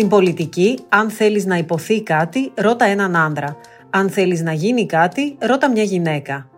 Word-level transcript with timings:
Στην 0.00 0.12
πολιτική, 0.12 0.78
αν 0.88 1.10
θέλεις 1.10 1.44
να 1.46 1.56
υποθεί 1.56 2.02
κάτι, 2.02 2.52
ρώτα 2.54 2.84
έναν 2.84 3.16
άντρα. 3.16 3.56
Αν 3.90 4.10
θέλεις 4.10 4.42
να 4.42 4.52
γίνει 4.52 4.86
κάτι, 4.86 5.36
ρώτα 5.38 5.70
μια 5.70 5.82
γυναίκα. 5.82 6.48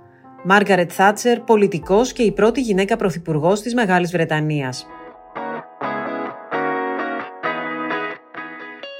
Μάργαρετ 0.44 0.90
Θάτσερ, 0.94 1.40
πολιτικός 1.40 2.12
και 2.12 2.22
η 2.22 2.32
πρώτη 2.32 2.60
γυναίκα 2.60 2.96
πρωθυπουργός 2.96 3.60
της 3.60 3.74
Μεγάλης 3.74 4.10
Βρετανίας. 4.10 4.86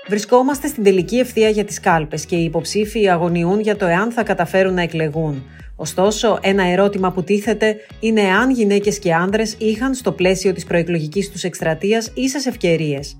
Βρισκόμαστε 0.08 0.66
στην 0.66 0.82
τελική 0.82 1.16
ευθεία 1.16 1.48
για 1.48 1.64
τις 1.64 1.80
κάλπες 1.80 2.26
και 2.26 2.36
οι 2.36 2.44
υποψήφοι 2.44 3.08
αγωνιούν 3.08 3.60
για 3.60 3.76
το 3.76 3.86
εάν 3.86 4.10
θα 4.10 4.22
καταφέρουν 4.22 4.74
να 4.74 4.82
εκλεγούν. 4.82 5.44
Ωστόσο, 5.76 6.38
ένα 6.42 6.64
ερώτημα 6.66 7.12
που 7.12 7.24
τίθεται 7.24 7.76
είναι 8.00 8.20
εάν 8.20 8.50
γυναίκες 8.50 8.98
και 8.98 9.14
άνδρες 9.14 9.56
είχαν 9.58 9.94
στο 9.94 10.12
πλαίσιο 10.12 10.52
της 10.52 10.64
προεκλογικής 10.64 11.30
τους 11.30 11.44
εκστρατείας 11.44 12.12
ίσες 12.14 12.46
ευκαιρίες. 12.46 13.16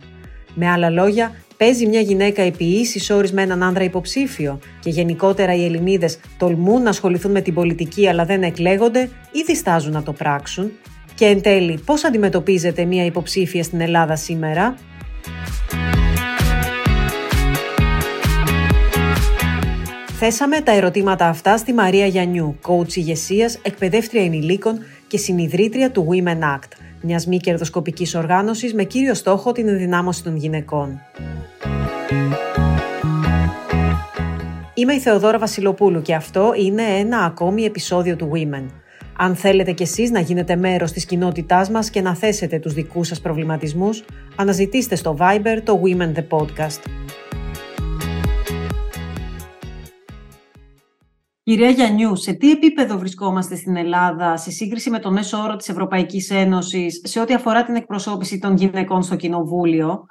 Με 0.55 0.71
άλλα 0.71 0.91
λόγια, 0.91 1.35
παίζει 1.57 1.87
μια 1.87 2.01
γυναίκα 2.01 2.43
επί 2.43 2.65
ίση 2.65 3.13
όρη 3.13 3.29
με 3.33 3.43
έναν 3.43 3.63
άνδρα 3.63 3.85
υποψήφιο 3.85 4.59
και 4.81 4.91
γενικότερα 4.91 5.55
οι 5.55 5.65
Ελληνίδες 5.65 6.19
τολμούν 6.39 6.83
να 6.83 6.91
ασχοληθούν 6.91 7.31
με 7.31 7.41
την 7.41 7.55
πολιτική 7.55 8.09
αλλά 8.09 8.25
δεν 8.25 8.43
εκλέγονται 8.43 9.01
ή 9.33 9.43
διστάζουν 9.47 9.93
να 9.93 10.03
το 10.03 10.13
πράξουν. 10.13 10.71
Και 11.15 11.25
εν 11.25 11.43
τέλει, 11.43 11.81
πώς 11.85 12.05
αντιμετωπίζεται 12.05 12.85
μια 12.85 13.05
υποψήφια 13.05 13.63
στην 13.63 13.81
Ελλάδα 13.81 14.17
σήμερα; 14.17 14.75
Θέσαμε 20.25 20.61
τα 20.61 20.73
ερωτήματα 20.73 21.29
αυτά 21.29 21.57
στη 21.57 21.73
Μαρία 21.73 22.07
Γιαννιού, 22.07 22.59
coach 22.63 22.95
ηγεσίας, 22.95 23.59
εκπαιδεύτρια 23.63 24.25
ενηλίκων 24.25 24.79
και 25.07 25.17
συνειδρήτρια 25.17 25.91
του 25.91 26.09
Women 26.11 26.39
Act, 26.39 26.69
μιας 27.03 27.27
μη 27.27 27.37
κερδοσκοπικής 27.37 28.15
οργάνωσης 28.15 28.75
με 28.75 28.85
κύριο 28.85 29.15
στόχο 29.15 29.53
την 29.53 29.69
ενδυνάμωση 29.69 30.23
των 30.23 30.37
γυναικών. 30.37 31.01
Είμαι 34.75 34.95
η 34.95 34.99
Θεοδόρα 34.99 35.39
Βασιλοπούλου 35.39 36.03
και 36.03 36.15
αυτό 36.15 36.53
είναι 36.57 36.83
ένα 36.83 37.19
ακόμη 37.19 37.63
επεισόδιο 37.63 38.17
του 38.17 38.31
Women. 38.35 38.67
Αν 39.17 39.37
θέλετε 39.37 39.73
κι 39.73 39.83
εσείς 39.83 40.11
να 40.11 40.21
γίνετε 40.21 40.57
μέρος 40.57 40.93
της 40.93 41.05
κοινότητάς 41.05 41.71
μας 41.71 41.91
και 41.91 42.01
να 42.01 42.15
θέσετε 42.15 42.59
τους 42.59 42.73
δικούς 42.73 43.09
σας 43.09 43.21
προβληματισμούς, 43.21 44.05
αναζητήστε 44.37 44.97
στο 44.97 45.17
Viber 45.19 45.61
το 45.65 45.81
Women 45.85 46.13
The 46.19 46.39
Podcast. 46.39 46.81
Κυρία 51.45 51.71
Γιαννιού, 51.71 52.17
σε 52.17 52.33
τι 52.33 52.51
επίπεδο 52.51 52.99
βρισκόμαστε 52.99 53.57
στην 53.57 53.77
Ελλάδα 53.77 54.37
σε 54.37 54.51
σύγκριση 54.51 54.91
με 54.91 54.99
τον 54.99 55.13
μέσο 55.13 55.39
όρο 55.39 55.57
της 55.57 55.69
Ευρωπαϊκής 55.69 56.31
Ένωσης 56.31 57.01
σε 57.05 57.21
ό,τι 57.21 57.35
αφορά 57.35 57.65
την 57.65 57.75
εκπροσώπηση 57.75 58.39
των 58.39 58.57
γυναικών 58.57 59.03
στο 59.03 59.17
Κοινοβούλιο; 59.17 60.07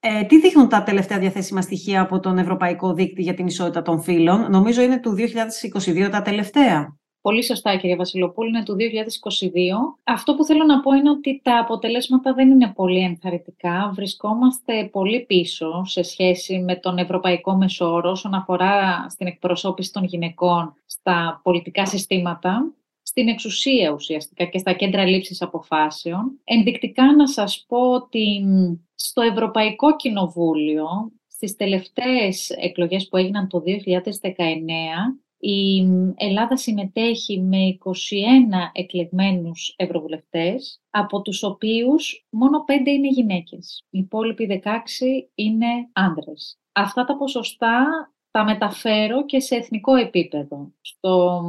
Ε, 0.00 0.22
τι 0.24 0.40
δείχνουν 0.40 0.68
τα 0.68 0.82
τελευταία 0.82 1.18
διαθέσιμα 1.18 1.60
στοιχεία 1.60 2.00
από 2.00 2.20
τον 2.20 2.38
Ευρωπαϊκό 2.38 2.94
Δίκτυο 2.94 3.22
για 3.22 3.34
την 3.34 3.46
Ισότητα 3.46 3.82
των 3.82 4.00
Φύλων; 4.00 4.50
Νομίζω 4.50 4.82
είναι 4.82 5.00
του 5.00 5.14
2022 5.14 6.08
τα 6.10 6.22
τελευταία. 6.22 6.96
Πολύ 7.26 7.44
σωστά, 7.44 7.76
κύριε 7.76 7.96
Βασιλοπούλου, 7.96 8.48
είναι 8.48 8.62
του 8.62 8.76
2022. 8.78 9.98
Αυτό 10.04 10.34
που 10.34 10.44
θέλω 10.44 10.64
να 10.64 10.80
πω 10.80 10.92
είναι 10.92 11.10
ότι 11.10 11.40
τα 11.44 11.58
αποτελέσματα 11.58 12.34
δεν 12.34 12.50
είναι 12.50 12.72
πολύ 12.74 13.00
ενθαρρυντικά. 13.00 13.92
Βρισκόμαστε 13.94 14.88
πολύ 14.92 15.24
πίσω 15.24 15.84
σε 15.84 16.02
σχέση 16.02 16.58
με 16.58 16.76
τον 16.76 16.98
ευρωπαϊκό 16.98 17.56
μεσόρο 17.56 18.10
όσον 18.10 18.34
αφορά 18.34 19.06
στην 19.08 19.26
εκπροσώπηση 19.26 19.92
των 19.92 20.04
γυναικών 20.04 20.74
στα 20.84 21.40
πολιτικά 21.42 21.86
συστήματα, 21.86 22.74
στην 23.02 23.28
εξουσία 23.28 23.90
ουσιαστικά 23.90 24.44
και 24.44 24.58
στα 24.58 24.72
κέντρα 24.72 25.06
λήψης 25.06 25.42
αποφάσεων. 25.42 26.40
Ενδεικτικά 26.44 27.14
να 27.14 27.26
σας 27.26 27.64
πω 27.68 27.92
ότι 27.92 28.44
στο 28.94 29.20
Ευρωπαϊκό 29.22 29.96
Κοινοβούλιο, 29.96 30.86
στις 31.26 31.56
τελευταίες 31.56 32.50
εκλογές 32.50 33.08
που 33.08 33.16
έγιναν 33.16 33.48
το 33.48 33.60
2019, 33.60 33.66
η 35.38 35.86
Ελλάδα 36.16 36.56
συμμετέχει 36.56 37.40
με 37.40 37.78
21 37.84 38.70
εκλεγμένους 38.72 39.74
ευρωβουλευτές, 39.76 40.80
από 40.90 41.22
τους 41.22 41.42
οποίους 41.42 42.26
μόνο 42.30 42.64
5 42.64 42.90
είναι 42.90 43.08
γυναίκες. 43.08 43.84
Οι 43.90 43.98
υπόλοιποι 43.98 44.46
16 44.46 45.30
είναι 45.34 45.66
άνδρες. 45.92 46.58
Αυτά 46.72 47.04
τα 47.04 47.16
ποσοστά 47.16 47.86
τα 48.30 48.44
μεταφέρω 48.44 49.24
και 49.24 49.40
σε 49.40 49.56
εθνικό 49.56 49.94
επίπεδο. 49.94 50.72
Στο 50.80 51.42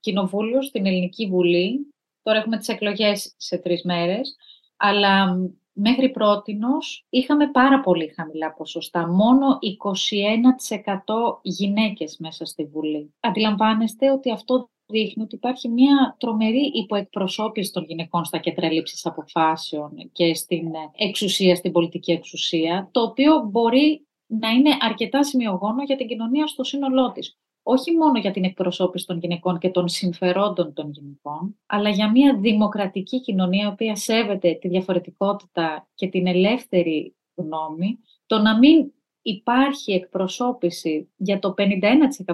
Κοινοβούλιο, 0.00 0.62
στην 0.62 0.86
Ελληνική 0.86 1.26
Βουλή, 1.26 1.94
τώρα 2.22 2.38
έχουμε 2.38 2.56
τις 2.56 2.68
εκλογές 2.68 3.34
σε 3.36 3.58
τρεις 3.58 3.82
μέρες, 3.82 4.36
αλλά 4.76 5.36
μέχρι 5.74 6.10
πρότινος 6.10 7.06
είχαμε 7.10 7.50
πάρα 7.50 7.80
πολύ 7.80 8.12
χαμηλά 8.16 8.52
ποσοστά. 8.52 9.06
Μόνο 9.06 9.58
21% 9.60 11.38
γυναίκες 11.42 12.16
μέσα 12.18 12.44
στη 12.44 12.64
Βουλή. 12.64 13.14
Αντιλαμβάνεστε 13.20 14.10
ότι 14.10 14.30
αυτό 14.30 14.68
δείχνει 14.86 15.22
ότι 15.22 15.34
υπάρχει 15.34 15.68
μια 15.68 16.16
τρομερή 16.18 16.70
υποεκπροσώπηση 16.74 17.72
των 17.72 17.84
γυναικών 17.84 18.24
στα 18.24 18.38
κέντρα 18.38 18.72
λήψης 18.72 19.06
αποφάσεων 19.06 20.10
και 20.12 20.34
στην 20.34 20.68
εξουσία, 20.96 21.56
στην 21.56 21.72
πολιτική 21.72 22.12
εξουσία, 22.12 22.88
το 22.92 23.00
οποίο 23.00 23.48
μπορεί 23.50 24.06
να 24.26 24.48
είναι 24.48 24.76
αρκετά 24.80 25.24
σημειογόνο 25.24 25.82
για 25.82 25.96
την 25.96 26.06
κοινωνία 26.06 26.46
στο 26.46 26.64
σύνολό 26.64 27.12
της 27.12 27.38
όχι 27.66 27.96
μόνο 27.96 28.18
για 28.18 28.30
την 28.30 28.44
εκπροσώπηση 28.44 29.06
των 29.06 29.18
γυναικών 29.18 29.58
και 29.58 29.70
των 29.70 29.88
συμφερόντων 29.88 30.72
των 30.72 30.90
γυναικών, 30.90 31.58
αλλά 31.66 31.88
για 31.88 32.10
μια 32.10 32.38
δημοκρατική 32.38 33.20
κοινωνία, 33.20 33.64
η 33.64 33.72
οποία 33.72 33.96
σέβεται 33.96 34.54
τη 34.54 34.68
διαφορετικότητα 34.68 35.88
και 35.94 36.08
την 36.08 36.26
ελεύθερη 36.26 37.14
γνώμη, 37.34 37.98
το 38.26 38.38
να 38.38 38.58
μην 38.58 38.92
υπάρχει 39.22 39.92
εκπροσώπηση 39.92 41.12
για 41.16 41.38
το 41.38 41.54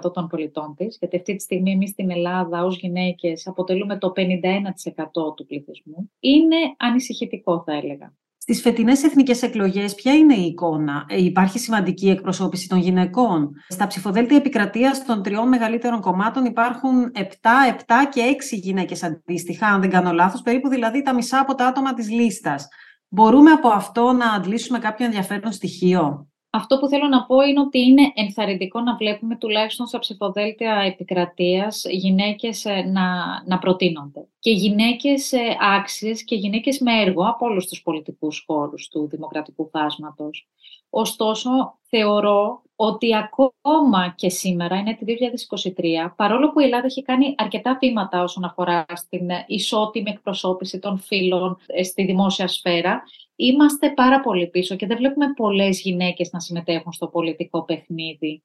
51% 0.03 0.13
των 0.13 0.27
πολιτών 0.29 0.75
της, 0.77 0.97
γιατί 1.01 1.17
αυτή 1.17 1.35
τη 1.35 1.43
στιγμή 1.43 1.71
εμείς 1.71 1.91
στην 1.91 2.11
Ελλάδα 2.11 2.65
ως 2.65 2.79
γυναίκες 2.79 3.47
αποτελούμε 3.47 3.99
το 3.99 4.13
51% 4.17 5.35
του 5.37 5.47
πληθυσμού, 5.47 6.11
είναι 6.21 6.57
ανησυχητικό 6.77 7.63
θα 7.63 7.73
έλεγα. 7.73 8.15
Στις 8.43 8.61
φετινές 8.61 9.03
εθνικές 9.03 9.43
εκλογές, 9.43 9.95
ποια 9.95 10.15
είναι 10.15 10.35
η 10.35 10.45
εικόνα, 10.45 11.05
ε, 11.09 11.23
Υπάρχει 11.25 11.59
σημαντική 11.59 12.09
εκπροσώπηση 12.09 12.69
των 12.69 12.79
γυναικών; 12.79 13.51
Στα 13.69 13.87
ψηφοδέλτια 13.87 14.37
επικρατείας 14.37 15.05
των 15.05 15.23
τριών 15.23 15.49
μεγαλύτερων 15.49 16.01
κομμάτων 16.01 16.45
υπάρχουν 16.45 17.11
7, 17.15 17.67
7 17.67 18.09
και 18.11 18.23
6 18.23 18.57
γυναίκες 18.57 19.03
αντίστοιχα, 19.03 19.67
αν 19.67 19.81
δεν 19.81 19.91
κάνω 19.91 20.13
λάθος, 20.13 20.43
περίπου 20.43 20.69
δηλαδή 20.69 21.03
τα 21.03 21.15
μισά 21.15 21.41
από 21.41 21.55
τα 21.55 21.67
άτομα 21.67 21.95
της 21.95 22.11
λίστας. 22.11 22.69
Μπορούμε 23.09 23.51
από 23.51 23.69
αυτό 23.69 24.13
να 24.13 24.33
αντλήσουμε 24.33 24.79
κάποιο 24.79 25.05
ενδιαφέρον 25.05 25.53
στοιχείο; 25.53 26.29
Αυτό 26.51 26.79
που 26.79 26.89
θέλω 26.89 27.09
να 27.09 27.25
πω 27.27 27.41
είναι 27.41 27.61
ότι 27.61 27.79
είναι 27.79 28.13
ενθαρρυντικό 28.15 28.81
να 28.81 28.97
βλέπουμε 28.97 29.37
τουλάχιστον 29.37 29.87
στα 29.87 29.99
ψηφοδέλτια 29.99 30.75
επικρατείας 30.87 31.85
γυναίκες 31.91 32.65
ε, 32.65 32.83
να, 32.93 33.05
να 33.47 33.59
προτείνονται. 33.59 34.29
Και 34.41 34.51
γυναίκες 34.51 35.33
ε, 35.33 35.57
άξιες 35.61 36.25
και 36.25 36.35
γυναίκες 36.35 36.79
με 36.79 37.01
έργο 37.01 37.29
από 37.29 37.47
όλους 37.47 37.67
τους 37.67 37.83
πολιτικούς 37.83 38.45
χώρους 38.47 38.89
του 38.89 39.09
δημοκρατικού 39.09 39.69
φάσματος. 39.69 40.49
Ωστόσο, 40.91 41.51
θεωρώ 41.83 42.63
ότι 42.77 43.17
ακόμα 43.17 44.15
και 44.17 44.29
σήμερα, 44.29 44.77
είναι 44.77 44.99
το 45.01 45.05
2023, 45.05 46.13
παρόλο 46.17 46.53
που 46.53 46.61
η 46.61 46.65
Ελλάδα 46.65 46.87
έχει 46.87 47.03
κάνει 47.03 47.35
αρκετά 47.39 47.79
βήματα 47.81 48.23
όσον 48.23 48.45
αφορά 48.45 48.85
στην 48.95 49.29
ισότιμη 49.47 50.11
εκπροσώπηση 50.11 50.79
των 50.79 50.99
φύλων 50.99 51.59
ε, 51.67 51.83
στη 51.83 52.05
δημόσια 52.05 52.49
σφαίρα, 52.49 53.03
είμαστε 53.37 53.91
πάρα 53.91 54.21
πολύ 54.21 54.47
πίσω 54.47 54.77
και 54.77 54.87
δεν 54.87 54.97
βλέπουμε 54.97 55.33
πολλές 55.37 55.81
γυναίκες 55.81 56.33
να 56.33 56.41
συμμετέχουν 56.41 56.93
στο 56.93 57.07
πολιτικό 57.07 57.65
παιχνίδι. 57.65 58.43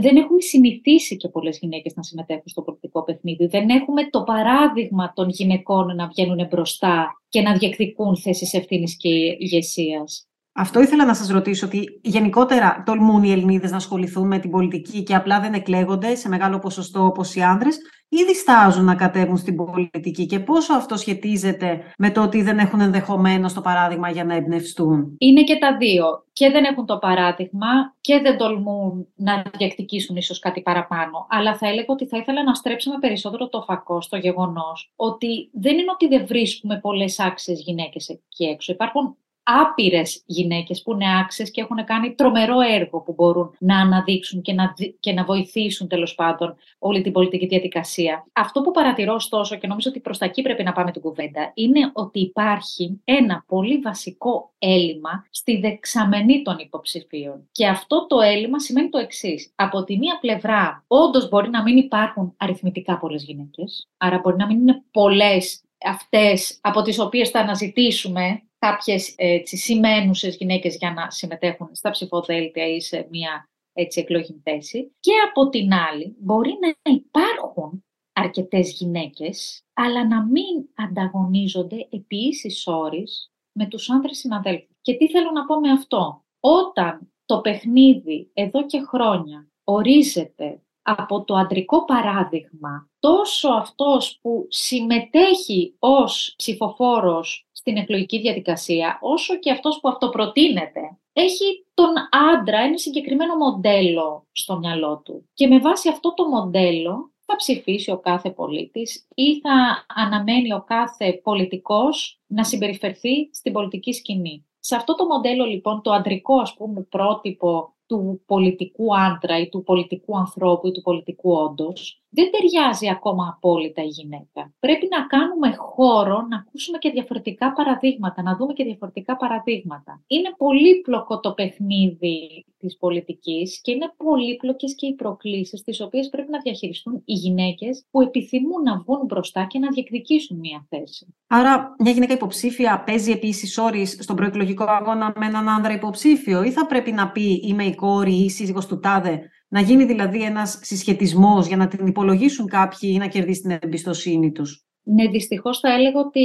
Δεν 0.00 0.16
έχουμε 0.16 0.40
συνηθίσει 0.40 1.16
και 1.16 1.28
πολλές 1.28 1.58
γυναίκες 1.58 1.94
να 1.94 2.02
συμμετέχουν 2.02 2.42
στο 2.46 2.62
πολιτικό 2.62 3.02
παιχνίδι. 3.02 3.46
Δεν 3.46 3.68
έχουμε 3.68 4.10
το 4.10 4.22
παράδειγμα 4.22 5.12
των 5.12 5.28
γυναικών 5.28 5.94
να 5.94 6.06
βγαίνουν 6.06 6.46
μπροστά 6.46 7.22
και 7.28 7.40
να 7.40 7.56
διεκδικούν 7.56 8.16
θέσεις 8.16 8.54
ευθύνης 8.54 8.96
και 8.96 9.08
ηγεσίας. 9.38 10.28
Αυτό 10.60 10.80
ήθελα 10.80 11.04
να 11.04 11.14
σας 11.14 11.28
ρωτήσω, 11.28 11.66
ότι 11.66 12.00
γενικότερα 12.02 12.82
τολμούν 12.86 13.22
οι 13.22 13.30
Ελληνίδες 13.30 13.70
να 13.70 13.76
ασχοληθούν 13.76 14.26
με 14.26 14.38
την 14.38 14.50
πολιτική 14.50 15.02
και 15.02 15.14
απλά 15.14 15.40
δεν 15.40 15.54
εκλέγονται 15.54 16.14
σε 16.14 16.28
μεγάλο 16.28 16.58
ποσοστό 16.58 17.04
όπως 17.04 17.34
οι 17.34 17.40
άνδρες 17.42 17.78
ή 18.08 18.24
διστάζουν 18.24 18.84
να 18.84 18.94
κατέβουν 18.94 19.36
στην 19.36 19.56
πολιτική 19.56 20.26
και 20.26 20.40
πόσο 20.40 20.74
αυτό 20.74 20.96
σχετίζεται 20.96 21.82
με 21.98 22.10
το 22.10 22.22
ότι 22.22 22.42
δεν 22.42 22.58
έχουν 22.58 22.80
ενδεχομένως 22.80 23.52
το 23.52 23.60
παράδειγμα 23.60 24.10
για 24.10 24.24
να 24.24 24.34
εμπνευστούν; 24.34 25.16
Είναι 25.18 25.42
και 25.42 25.56
τα 25.56 25.76
δύο. 25.76 26.04
Και 26.32 26.50
δεν 26.50 26.64
έχουν 26.64 26.86
το 26.86 26.98
παράδειγμα 26.98 27.66
και 28.00 28.20
δεν 28.20 28.36
τολμούν 28.36 29.06
να 29.14 29.44
διεκδικήσουν 29.58 30.16
ίσως 30.16 30.38
κάτι 30.38 30.60
παραπάνω. 30.60 31.26
Αλλά 31.30 31.56
θα 31.56 31.68
έλεγα 31.68 31.86
ότι 31.88 32.06
θα 32.06 32.18
ήθελα 32.18 32.42
να 32.42 32.54
στρέψουμε 32.54 32.98
περισσότερο 32.98 33.48
το 33.48 33.62
φακό 33.62 34.00
στο 34.00 34.16
γεγονός 34.16 34.92
ότι 34.96 35.50
δεν 35.52 35.72
είναι 35.72 35.90
ότι 35.92 36.08
δεν 36.08 36.26
βρίσκουμε 36.26 36.78
πολλές 36.82 37.20
άξιες 37.20 37.60
γυναίκες 37.60 38.08
εκεί 38.08 38.44
έξω. 38.44 38.72
Υπάρχουν 38.72 39.16
άπειρες 39.48 40.22
γυναίκες 40.26 40.82
που 40.82 40.92
είναι 40.92 41.18
άξιες 41.20 41.50
και 41.50 41.60
έχουν 41.60 41.84
κάνει 41.84 42.14
τρομερό 42.14 42.60
έργο 42.60 43.00
που 43.00 43.12
μπορούν 43.12 43.54
να 43.58 43.80
αναδείξουν 43.80 44.42
και 44.42 44.52
να, 44.52 44.74
και 45.00 45.12
να 45.12 45.24
βοηθήσουν 45.24 45.88
τέλος 45.88 46.14
πάντων 46.14 46.56
όλη 46.78 47.02
την 47.02 47.12
πολιτική 47.12 47.46
διαδικασία. 47.46 48.26
Αυτό 48.32 48.60
που 48.60 48.70
παρατηρώ 48.70 49.14
ωστόσο 49.14 49.56
και 49.56 49.66
νομίζω 49.66 49.90
ότι 49.90 50.00
προς 50.00 50.18
τα 50.18 50.24
εκεί 50.24 50.42
πρέπει 50.42 50.62
να 50.62 50.72
πάμε 50.72 50.90
την 50.90 51.02
κουβέντα 51.02 51.50
είναι 51.54 51.90
ότι 51.92 52.20
υπάρχει 52.20 53.00
ένα 53.04 53.44
πολύ 53.46 53.78
βασικό 53.78 54.52
έλλειμμα 54.58 55.26
στη 55.30 55.56
δεξαμενή 55.60 56.42
των 56.42 56.58
υποψηφίων. 56.58 57.48
Και 57.52 57.66
αυτό 57.66 58.06
το 58.06 58.20
έλλειμμα 58.20 58.60
σημαίνει 58.60 58.88
το 58.88 58.98
εξής. 58.98 59.52
Από 59.54 59.84
τη 59.84 59.98
μία 59.98 60.18
πλευρά, 60.20 60.84
όντως 60.86 61.28
μπορεί 61.28 61.50
να 61.50 61.62
μην 61.62 61.76
υπάρχουν 61.76 62.34
αριθμητικά 62.36 62.98
πολλές 62.98 63.24
γυναίκες, 63.24 63.88
άρα 63.96 64.18
μπορεί 64.18 64.36
να 64.36 64.46
μην 64.46 64.60
είναι 64.60 64.82
πολλές 64.90 65.62
αυτές 65.84 66.58
από 66.60 66.82
τις 66.82 66.98
οποίες 66.98 67.30
θα 67.30 67.40
αναζητήσουμε 67.40 68.42
κάποιες 68.58 69.14
έτσι, 69.16 69.56
σημαίνουσες 69.56 70.36
γυναίκες 70.36 70.76
για 70.76 70.92
να 70.92 71.10
συμμετέχουν 71.10 71.68
στα 71.72 71.90
ψηφοδέλτια 71.90 72.66
ή 72.66 72.80
σε 72.80 73.06
μια 73.10 73.48
έτσι, 73.72 74.00
εκλογή 74.00 74.40
θέση. 74.42 74.96
Και 75.00 75.12
από 75.28 75.48
την 75.48 75.72
άλλη, 75.72 76.16
μπορεί 76.18 76.58
να 76.60 76.92
υπάρχουν 76.92 77.84
αρκετές 78.12 78.72
γυναίκες, 78.72 79.62
αλλά 79.74 80.06
να 80.06 80.24
μην 80.24 80.68
ανταγωνίζονται 80.74 81.88
επί 81.90 82.16
ίσης 82.16 82.66
όρης 82.66 83.30
με 83.52 83.66
τους 83.66 83.90
άνδρες 83.90 84.18
συναδέλφους. 84.18 84.76
Και 84.80 84.96
τι 84.96 85.08
θέλω 85.08 85.30
να 85.30 85.44
πω 85.44 85.60
με 85.60 85.70
αυτό; 85.70 86.24
Όταν 86.40 87.12
το 87.24 87.40
παιχνίδι 87.40 88.30
εδώ 88.34 88.66
και 88.66 88.80
χρόνια 88.80 89.48
ορίζεται 89.64 90.62
από 90.82 91.24
το 91.24 91.34
αντρικό 91.34 91.84
παράδειγμα, 91.84 92.90
τόσο 92.98 93.48
αυτός 93.48 94.18
που 94.22 94.46
συμμετέχει 94.48 95.74
ως 95.78 96.34
ψηφοφόρος 96.36 97.47
στην 97.68 97.80
εκλογική 97.80 98.18
διαδικασία, 98.18 98.98
όσο 99.00 99.38
και 99.38 99.50
αυτός 99.50 99.80
που 99.80 99.88
αυτοπροτείνεται, 99.88 100.80
έχει 101.12 101.66
τον 101.74 101.88
άντρα 102.32 102.58
ένα 102.58 102.78
συγκεκριμένο 102.78 103.36
μοντέλο 103.36 104.26
στο 104.32 104.58
μυαλό 104.58 105.02
του. 105.04 105.28
Και 105.34 105.46
με 105.46 105.58
βάση 105.58 105.88
αυτό 105.88 106.14
το 106.14 106.28
μοντέλο 106.28 107.12
θα 107.26 107.36
ψηφίσει 107.36 107.90
ο 107.90 107.98
κάθε 107.98 108.30
πολίτης 108.30 109.06
ή 109.14 109.40
θα 109.40 109.84
αναμένει 109.94 110.52
ο 110.52 110.64
κάθε 110.66 111.12
πολιτικός 111.12 112.20
να 112.26 112.44
συμπεριφερθεί 112.44 113.28
στην 113.32 113.52
πολιτική 113.52 113.92
σκηνή. 113.92 114.46
Σε 114.58 114.76
αυτό 114.76 114.94
το 114.94 115.04
μοντέλο 115.06 115.44
λοιπόν 115.44 115.82
το 115.82 115.92
αντρικό 115.92 116.40
ας 116.40 116.54
πούμε 116.54 116.80
πρότυπο 116.80 117.74
του 117.86 118.22
πολιτικού 118.26 118.96
άντρα 118.96 119.38
ή 119.40 119.48
του 119.48 119.62
πολιτικού 119.62 120.18
ανθρώπου 120.18 120.66
ή 120.66 120.72
του 120.72 120.82
πολιτικού 120.82 121.32
όντως, 121.32 122.02
δεν 122.10 122.30
ταιριάζει 122.30 122.88
ακόμα 122.88 123.34
απόλυτα 123.36 123.82
η 123.82 123.86
γυναίκα. 123.86 124.52
Πρέπει 124.58 124.88
να 124.90 125.06
κάνουμε 125.06 125.54
χώρο 125.56 126.26
να 126.30 126.36
ακούσουμε 126.36 126.78
και 126.78 126.90
διαφορετικά 126.90 127.52
παραδείγματα, 127.52 128.22
να 128.22 128.36
δούμε 128.36 128.52
και 128.52 128.64
διαφορετικά 128.64 129.16
παραδείγματα. 129.16 130.02
Είναι 130.06 130.34
πολύπλοκο 130.36 131.20
το 131.20 131.32
παιχνίδι 131.32 132.44
της 132.58 132.76
πολιτικής 132.76 133.60
και 133.60 133.72
είναι 133.72 133.92
πολύπλοκες 133.96 134.74
και 134.74 134.86
οι 134.86 134.94
προκλήσεις 134.94 135.62
τις 135.62 135.80
οποίες 135.80 136.08
πρέπει 136.08 136.30
να 136.30 136.40
διαχειριστούν 136.40 137.02
οι 137.04 137.12
γυναίκες 137.12 137.84
που 137.90 138.00
επιθυμούν 138.00 138.62
να 138.62 138.78
βγουν 138.78 139.04
μπροστά 139.04 139.46
και 139.48 139.58
να 139.58 139.68
διεκδικήσουν 139.68 140.38
μία 140.38 140.66
θέση. 140.68 141.14
Άρα 141.26 141.74
μια 141.78 141.92
γυναίκα 141.92 142.12
υποψήφια 142.14 142.82
παίζει 142.86 143.10
επίσης 143.10 143.58
όρει 143.58 143.86
στον 143.86 144.16
προεκλογικό 144.16 144.64
αγώνα 144.64 145.12
με 145.16 145.26
έναν 145.26 145.48
άνδρα 145.48 145.72
υποψήφιο 145.72 146.42
ή 146.42 146.50
θα 146.50 146.66
πρέπει 146.66 146.92
να 146.92 147.10
πει 147.10 147.40
είμαι 147.44 147.64
η 147.64 147.74
κόρη 147.74 148.14
ή 148.14 148.24
η 148.24 148.30
σύζυγος 148.30 148.66
του 148.66 148.80
τάδε 148.80 149.30
να 149.48 149.60
γίνει 149.60 149.84
δηλαδή 149.84 150.22
ένας 150.22 150.58
συσχετισμός 150.62 151.46
για 151.46 151.56
να 151.56 151.68
την 151.68 151.86
υπολογίσουν 151.86 152.46
κάποιοι 152.46 152.90
ή 152.92 152.98
να 152.98 153.06
κερδίσει 153.06 153.40
την 153.40 153.58
εμπιστοσύνη 153.60 154.32
τους. 154.32 154.66
Ναι, 154.82 155.08
δυστυχώς 155.08 155.58
θα 155.58 155.72
έλεγα 155.72 156.00
ότι 156.00 156.20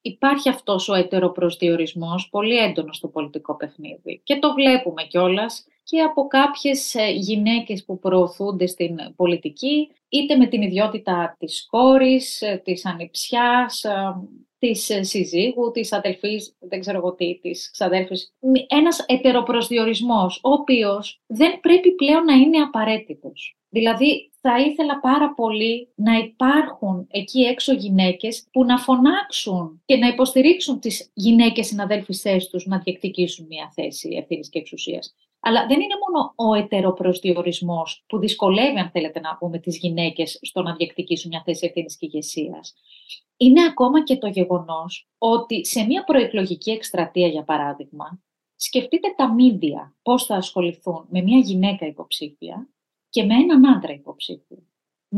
υπάρχει 0.00 0.48
αυτός 0.48 0.88
ο 0.88 0.94
ετεροπροσδιορισμός 0.94 2.28
πολύ 2.28 2.56
έντονος 2.56 2.96
στο 2.96 3.08
πολιτικό 3.08 3.56
παιχνίδι. 3.56 4.20
Και 4.24 4.38
το 4.38 4.52
βλέπουμε 4.52 5.02
κιόλας 5.02 5.66
και 5.82 6.00
από 6.00 6.26
κάποιες 6.26 6.94
ε, 6.94 7.10
γυναίκες 7.10 7.84
που 7.84 7.98
προωθούνται 7.98 8.66
στην 8.66 8.96
πολιτική, 9.16 9.88
είτε 10.08 10.36
με 10.36 10.46
την 10.46 10.62
ιδιότητα 10.62 11.36
της 11.38 11.66
κόρης, 11.66 12.40
ε, 12.40 12.60
της 12.64 12.86
ανιψιάς, 12.86 13.84
ε, 13.84 14.14
της 14.58 14.90
ε, 14.90 15.02
συζύγου, 15.02 15.70
της 15.70 15.92
αδελφής, 15.92 16.56
δεν 16.58 16.80
ξέρω 16.80 16.98
εγώ 16.98 17.14
τι, 17.14 17.38
της 17.38 17.70
ξαδέρφης. 17.70 18.34
Ένας 18.66 19.04
ετεροπροσδιορισμός, 19.06 20.40
ο 20.42 20.50
οποίος 20.50 21.22
δεν 21.26 21.60
πρέπει 21.60 21.94
πλέον 21.94 22.24
να 22.24 22.34
είναι 22.34 22.58
απαραίτητος. 22.58 23.56
Δηλαδή, 23.68 24.30
θα 24.40 24.58
ήθελα 24.58 25.00
πάρα 25.00 25.34
πολύ 25.34 25.92
να 25.94 26.16
υπάρχουν 26.16 27.06
εκεί 27.10 27.40
έξω 27.40 27.72
γυναίκες 27.72 28.46
που 28.52 28.64
να 28.64 28.78
φωνάξουν 28.78 29.82
και 29.84 29.96
να 29.96 30.06
υποστηρίξουν 30.06 30.80
τις 30.80 31.10
γυναίκες 31.14 31.66
συναδέλφισές 31.66 32.48
τους 32.48 32.66
να 32.66 32.78
διεκδικήσουν 32.78 33.46
μια 33.46 33.72
θέση 33.74 34.08
ευθύνης 34.20 34.48
και 34.48 34.58
εξουσίας. 34.58 35.14
Αλλά 35.40 35.66
δεν 35.66 35.80
είναι 35.80 35.94
μόνο 36.06 36.32
ο 36.36 36.54
ετεροπροσδιορισμός 36.54 38.04
που 38.06 38.18
δυσκολεύει, 38.18 38.78
αν 38.78 38.90
θέλετε 38.90 39.20
να 39.20 39.36
πούμε, 39.36 39.58
τις 39.58 39.78
γυναίκες 39.78 40.38
στο 40.42 40.62
να 40.62 40.74
διεκδικήσουν 40.74 41.30
μια 41.30 41.42
θέση 41.44 41.66
ευθύνης 41.66 41.96
και 41.96 42.06
ηγεσίας 42.06 42.74
είναι 43.36 43.64
ακόμα 43.64 44.02
και 44.02 44.16
το 44.16 44.26
γεγονός 44.26 45.08
ότι 45.18 45.66
σε 45.66 45.84
μια 45.84 46.04
προεκλογική 46.04 46.70
εκστρατεία, 46.70 47.26
για 47.28 47.44
παράδειγμα, 47.44 48.20
σκεφτείτε 48.56 49.14
τα 49.16 49.32
μίντια 49.32 49.94
πώς 50.02 50.24
θα 50.24 50.36
ασχοληθούν 50.36 51.06
με 51.10 51.22
μια 51.22 51.38
γυναίκα 51.38 51.86
υποψήφια 51.86 52.68
και 53.08 53.24
με 53.24 53.34
έναν 53.34 53.66
άντρα 53.66 53.92
υποψήφιο. 53.92 54.62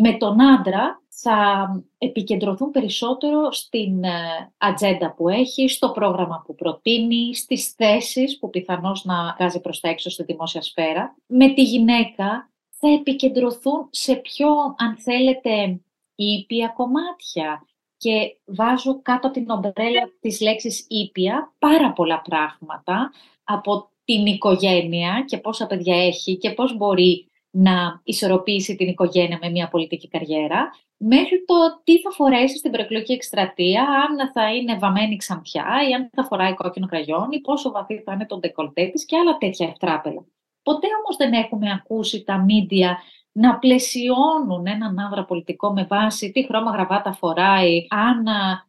Με 0.00 0.12
τον 0.12 0.40
άντρα 0.40 1.02
θα 1.08 1.68
επικεντρωθούν 1.98 2.70
περισσότερο 2.70 3.52
στην 3.52 4.04
ε, 4.04 4.52
ατζέντα 4.58 5.14
που 5.14 5.28
έχει, 5.28 5.68
στο 5.68 5.90
πρόγραμμα 5.90 6.42
που 6.46 6.54
προτείνει, 6.54 7.34
στις 7.34 7.68
θέσεις 7.68 8.38
που 8.38 8.50
πιθανώς 8.50 9.04
να 9.04 9.34
βγάζει 9.38 9.60
προς 9.60 9.80
τα 9.80 9.88
έξω 9.88 10.10
στη 10.10 10.22
δημόσια 10.22 10.62
σφαίρα. 10.62 11.16
Με 11.26 11.48
τη 11.48 11.62
γυναίκα 11.62 12.50
θα 12.68 12.88
επικεντρωθούν 12.88 13.88
σε 13.90 14.14
πιο, 14.14 14.48
αν 14.76 14.96
θέλετε, 14.96 15.80
ήπια 16.14 16.68
κομμάτια, 16.68 17.66
και 17.96 18.36
βάζω 18.44 19.02
κάτω 19.02 19.30
την 19.30 19.50
ομπρέλα 19.50 20.10
της 20.20 20.40
λέξης 20.40 20.86
ήπια 20.88 21.54
πάρα 21.58 21.92
πολλά 21.92 22.20
πράγματα 22.20 23.10
από 23.44 23.90
την 24.04 24.26
οικογένεια 24.26 25.24
και 25.26 25.38
πόσα 25.38 25.66
παιδιά 25.66 26.06
έχει 26.06 26.36
και 26.36 26.50
πώς 26.50 26.76
μπορεί 26.76 27.27
να 27.50 28.00
ισορροπήσει 28.04 28.76
την 28.76 28.88
οικογένεια 28.88 29.38
με 29.42 29.50
μια 29.50 29.68
πολιτική 29.68 30.08
καριέρα, 30.08 30.70
μέχρι 30.96 31.44
το 31.44 31.54
τι 31.84 32.00
θα 32.00 32.10
φορέσει 32.10 32.56
στην 32.56 32.70
προεκλογική 32.70 33.12
εκστρατεία, 33.12 33.82
αν 33.82 34.30
θα 34.32 34.54
είναι 34.54 34.78
βαμμένη 34.78 35.16
ξανθιά 35.16 35.66
ή 35.90 35.92
αν 35.92 36.10
θα 36.12 36.24
φοράει 36.24 36.54
κόκκινο 36.54 36.86
κραγιόν 36.86 37.30
ή 37.30 37.40
πόσο 37.40 37.70
βαθύ 37.70 38.02
θα 38.04 38.12
είναι 38.12 38.26
το 38.26 38.38
ντεκολτέ 38.38 38.86
της 38.86 39.04
και 39.04 39.16
άλλα 39.16 39.38
τέτοια 39.38 39.68
ευτράπελα. 39.68 40.24
Ποτέ 40.62 40.86
όμως 41.02 41.16
δεν 41.16 41.32
έχουμε 41.32 41.70
ακούσει 41.72 42.24
τα 42.24 42.38
μίντια 42.38 42.98
να 43.32 43.58
πλαισιώνουν 43.58 44.66
έναν 44.66 44.98
άνδρα 44.98 45.24
πολιτικό 45.24 45.72
με 45.72 45.84
βάση 45.84 46.30
τι 46.30 46.44
χρώμα 46.44 46.70
γραβάτα 46.70 47.12
φοράει, 47.12 47.86
αν 47.88 48.24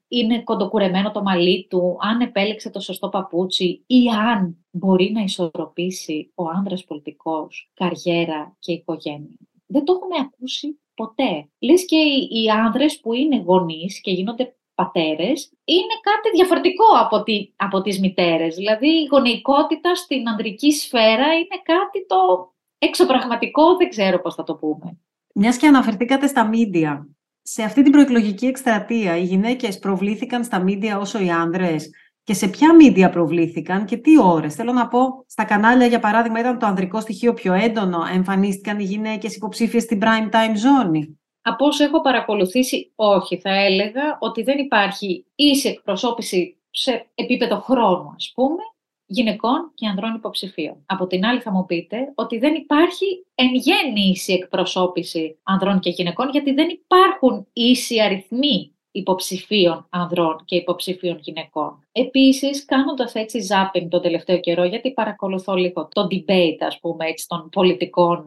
είναι 0.08 0.44
κοντοκουρεμένο 0.44 1.12
το 1.12 1.22
μαλλί 1.22 1.68
του, 1.70 1.98
αν 2.00 2.22
επέλεξε 2.22 2.70
το 2.70 2.80
σωστό 2.80 3.10
παπούτσι 3.10 3.84
ή 3.88 4.08
αν 4.08 4.66
μπορεί 4.72 5.12
να 5.12 5.22
ισορροπήσει 5.22 6.32
ο 6.36 6.44
άνδρας 6.50 6.84
πολιτικός 6.84 7.72
καριέρα 7.74 8.56
και 8.60 8.72
οικογένεια. 8.72 9.38
Δεν 9.66 9.84
το 9.84 9.94
έχουμε 9.94 10.16
ακούσει 10.20 10.80
ποτέ. 10.94 11.50
Λες 11.60 11.86
και 11.86 11.98
οι 12.30 12.50
άνδρες 12.50 13.00
που 13.00 13.14
είναι 13.14 13.44
γονείς 13.46 14.02
και 14.02 14.12
γίνονται 14.12 14.54
πατέρες 14.76 15.52
είναι 15.64 15.96
κάτι 16.02 16.30
διαφορετικό 16.36 16.86
από, 17.00 17.24
τη, 17.24 17.54
από 17.56 17.82
τις 17.82 18.00
μητέρες. 18.00 18.56
Δηλαδή 18.56 18.88
η 18.88 19.08
γονεϊκότητα 19.12 19.96
στην 19.96 20.28
ανδρική 20.30 20.72
σφαίρα 20.72 21.34
είναι 21.34 21.60
κάτι 21.64 22.06
το 22.08 22.18
εξωπραγματικό, 22.80 23.76
δεν 23.76 23.90
ξέρω 23.90 24.22
πώς 24.22 24.36
θα 24.36 24.44
το 24.44 24.56
πούμε. 24.56 24.98
Μιας 25.34 25.58
και 25.58 25.68
αναφερθήκατε 25.68 26.28
στα 26.28 26.48
μίντια. 26.48 27.08
Σε 27.42 27.64
αυτή 27.64 27.84
την 27.84 27.92
προεκλογική 27.92 28.46
εκστρατεία 28.46 29.18
οι 29.18 29.24
γυναίκες 29.24 29.80
προβλήθηκαν 29.80 30.44
στα 30.44 30.60
μίντια 30.60 30.98
όσο 30.98 31.20
οι 31.20 31.30
άνδρες; 31.30 31.90
Και 32.24 32.34
σε 32.34 32.48
ποια 32.48 32.76
μίντια 32.76 33.10
προβλήθηκαν 33.10 33.86
και 33.86 33.98
τι 33.98 34.22
ώρες; 34.22 34.56
Θέλω 34.56 34.74
να 34.74 34.88
πω, 34.88 35.26
στα 35.28 35.44
κανάλια 35.44 35.86
για 35.86 36.00
παράδειγμα 36.00 36.40
ήταν 36.40 36.60
το 36.60 36.66
ανδρικό 36.66 37.00
στοιχείο 37.00 37.34
πιο 37.34 37.54
έντονο, 37.54 38.00
εμφανίστηκαν 38.14 38.80
οι 38.80 38.84
γυναίκες 38.84 39.36
υποψήφιες 39.36 39.84
στην 39.84 40.00
prime 40.02 40.36
time 40.36 40.56
ζώνη. 40.56 41.20
Από 41.42 41.66
όσο 41.66 41.84
έχω 41.84 42.02
παρακολουθήσει, 42.02 42.92
όχι. 42.96 43.40
Θα 43.40 43.50
έλεγα 43.50 44.18
ότι 44.20 44.44
δεν 44.44 44.58
υπάρχει 44.58 45.26
ίση 45.36 45.70
εκπροσώπηση 45.70 46.58
σε 46.70 47.10
επίπεδο 47.16 47.60
χρόνου, 47.60 48.14
ας 48.16 48.32
πούμε, 48.36 48.64
γυναικών 49.10 49.72
και 49.76 49.88
ανδρών 49.88 50.16
υποψηφίων. 50.16 50.84
Από 50.86 51.08
την 51.08 51.26
άλλη 51.26 51.40
θα 51.40 51.52
μου 51.52 51.66
πείτε 51.66 52.12
ότι 52.16 52.38
δεν 52.38 52.54
υπάρχει 52.54 53.26
εν 53.36 53.50
γέννη 53.54 54.10
ίση 54.10 54.34
εκπροσώπηση 54.34 55.40
ανδρών 55.44 55.80
και 55.80 55.90
γυναικών 55.90 56.30
γιατί 56.30 56.54
δεν 56.54 56.70
υπάρχουν 56.70 57.48
ίσοι 57.54 58.02
αριθμοί 58.02 58.74
υποψηφίων 58.92 59.88
ανδρών 59.90 60.42
και 60.46 60.56
υποψηφίων 60.56 61.18
γυναικών. 61.22 61.84
Επίσης, 61.92 62.66
κάνοντας 62.66 63.16
έτσι 63.16 63.48
zapping 63.50 63.88
τον 63.90 64.02
τελευταίο 64.02 64.40
καιρό, 64.40 64.64
γιατί 64.64 64.92
παρακολουθώ 64.92 65.54
λίγο 65.54 65.88
το 65.94 66.08
debate, 66.12 66.58
ας 66.60 66.80
πούμε, 66.80 67.06
έτσι, 67.06 67.28
των 67.28 67.50
πολιτικών 67.52 68.24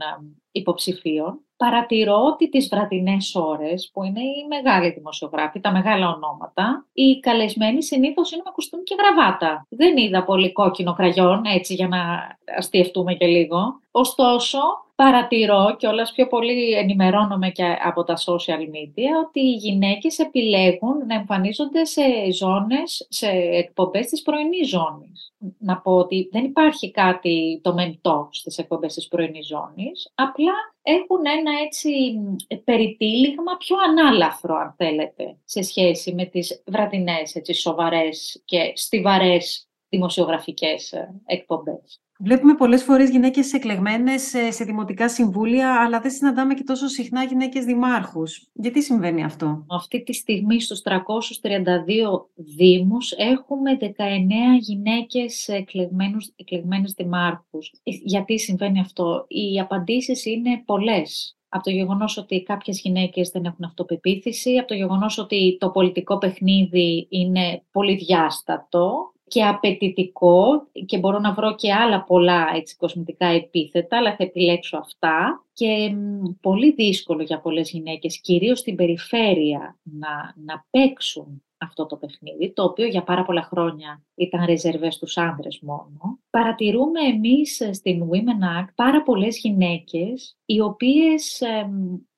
υποψηφίων, 0.52 1.40
παρατηρώ 1.56 2.24
ότι 2.24 2.48
τις 2.48 2.68
βραδινές 2.68 3.34
ώρες, 3.34 3.90
που 3.92 4.02
είναι 4.02 4.20
οι 4.20 4.46
μεγάλοι 4.48 4.90
δημοσιογράφοι, 4.90 5.60
τα 5.60 5.72
μεγάλα 5.72 6.08
ονόματα, 6.08 6.86
οι 6.92 7.20
καλεσμένοι 7.20 7.82
συνήθως 7.82 8.32
είναι 8.32 8.42
με 8.44 8.50
κουστούμι 8.50 8.82
και 8.82 8.96
γραβάτα. 8.98 9.66
Δεν 9.68 9.96
είδα 9.96 10.24
πολύ 10.24 10.52
κόκκινο 10.52 10.92
κραγιόν, 10.94 11.44
έτσι 11.44 11.74
για 11.74 11.88
να 11.88 11.98
αστιευτούμε 12.56 13.14
και 13.14 13.26
λίγο. 13.26 13.80
Ωστόσο, 13.90 14.58
παρατηρώ 15.04 15.76
και 15.78 15.86
όλας 15.86 16.12
πιο 16.12 16.26
πολύ 16.26 16.72
ενημερώνομαι 16.72 17.50
και 17.50 17.76
από 17.84 18.04
τα 18.04 18.16
social 18.16 18.62
media 18.74 19.10
ότι 19.26 19.40
οι 19.40 19.54
γυναίκες 19.54 20.18
επιλέγουν 20.18 21.06
να 21.06 21.14
εμφανίζονται 21.14 21.84
σε 21.84 22.02
ζώνες, 22.32 23.06
σε 23.08 23.28
εκπομπές 23.30 24.06
της 24.06 24.22
πρωινής 24.22 24.68
ζώνης. 24.68 25.34
Να 25.58 25.80
πω 25.80 25.92
ότι 25.92 26.28
δεν 26.32 26.44
υπάρχει 26.44 26.90
κάτι 26.90 27.60
το 27.62 27.74
μεντό 27.74 28.28
στις 28.32 28.58
εκπομπές 28.58 28.94
της 28.94 29.08
πρωινής 29.08 29.46
ζώνης, 29.46 30.12
απλά 30.14 30.52
έχουν 30.82 31.26
ένα 31.38 31.50
έτσι 31.64 31.90
περιτύλιγμα 32.64 33.56
πιο 33.58 33.76
ανάλαφρο, 33.88 34.54
αν 34.56 34.74
θέλετε, 34.76 35.36
σε 35.44 35.62
σχέση 35.62 36.14
με 36.14 36.24
τις 36.24 36.62
βραδινές, 36.66 37.34
έτσι, 37.34 37.54
σοβαρές 37.54 38.42
και 38.44 38.72
στιβαρές 38.74 39.66
δημοσιογραφικές 39.88 40.92
ε, 40.92 41.20
εκπομπές. 41.26 42.00
Βλέπουμε 42.24 42.54
πολλές 42.54 42.82
φορές 42.82 43.10
γυναίκες 43.10 43.52
εκλεγμένες 43.52 44.32
σε 44.50 44.64
δημοτικά 44.64 45.08
συμβούλια, 45.08 45.80
αλλά 45.80 46.00
δεν 46.00 46.10
συναντάμε 46.10 46.54
και 46.54 46.62
τόσο 46.62 46.86
συχνά 46.88 47.24
γυναίκες 47.24 47.64
δημάρχους. 47.64 48.48
Γιατί 48.52 48.82
συμβαίνει 48.82 49.24
αυτό; 49.24 49.64
Αυτή 49.70 50.02
τη 50.02 50.12
στιγμή 50.12 50.60
στους 50.60 50.82
332 50.82 52.28
Δήμους 52.34 53.12
έχουμε 53.12 53.76
19 53.80 53.86
γυναίκες 54.60 55.48
εκλεγμένες 56.36 56.92
δημάρχους. 56.96 57.72
Γιατί 57.82 58.38
συμβαίνει 58.38 58.80
αυτό; 58.80 59.24
Οι 59.28 59.60
απαντήσεις 59.60 60.24
είναι 60.24 60.62
πολλές 60.64 61.36
από 61.48 61.64
το 61.64 61.70
γεγονός 61.70 62.16
ότι 62.16 62.42
κάποιες 62.42 62.80
γυναίκες 62.80 63.30
δεν 63.30 63.44
έχουν 63.44 63.64
αυτοπεποίθηση, 63.64 64.56
από 64.58 64.68
το 64.68 64.74
γεγονός 64.74 65.18
ότι 65.18 65.56
το 65.60 65.70
πολιτικό 65.70 66.18
παιχνίδι 66.18 67.06
είναι 67.10 67.62
πολυδιάστατο, 67.70 69.12
και 69.32 69.44
απαιτητικό 69.44 70.68
και 70.86 70.98
μπορώ 70.98 71.18
να 71.18 71.32
βρω 71.32 71.54
και 71.54 71.72
άλλα 71.72 72.02
πολλά 72.04 72.46
έτσι, 72.54 72.76
κοσμητικά 72.76 73.26
επίθετα, 73.26 73.96
αλλά 73.96 74.16
θα 74.16 74.24
επιλέξω 74.24 74.76
αυτά. 74.76 75.44
Και 75.52 75.94
πολύ 76.40 76.72
δύσκολο 76.72 77.22
για 77.22 77.40
πολλές 77.40 77.70
γυναίκες, 77.70 78.20
κυρίως 78.20 78.58
στην 78.58 78.76
περιφέρεια, 78.76 79.78
να, 79.82 80.34
να 80.44 80.66
παίξουν 80.70 81.42
αυτό 81.58 81.86
το 81.86 81.96
παιχνίδι, 81.96 82.52
το 82.52 82.62
οποίο 82.62 82.86
για 82.86 83.02
πάρα 83.02 83.24
πολλά 83.24 83.42
χρόνια 83.42 84.02
ήταν 84.14 84.44
ρεζερβές 84.44 84.94
στους 84.94 85.16
άνδρες 85.16 85.60
μόνο. 85.62 86.18
Παρατηρούμε 86.30 87.00
εμείς 87.00 87.68
στην 87.72 88.02
Women 88.10 88.60
Act 88.60 88.68
πάρα 88.74 89.02
πολλές 89.02 89.38
γυναίκες, 89.38 90.36
οι 90.44 90.60
οποίες 90.60 91.42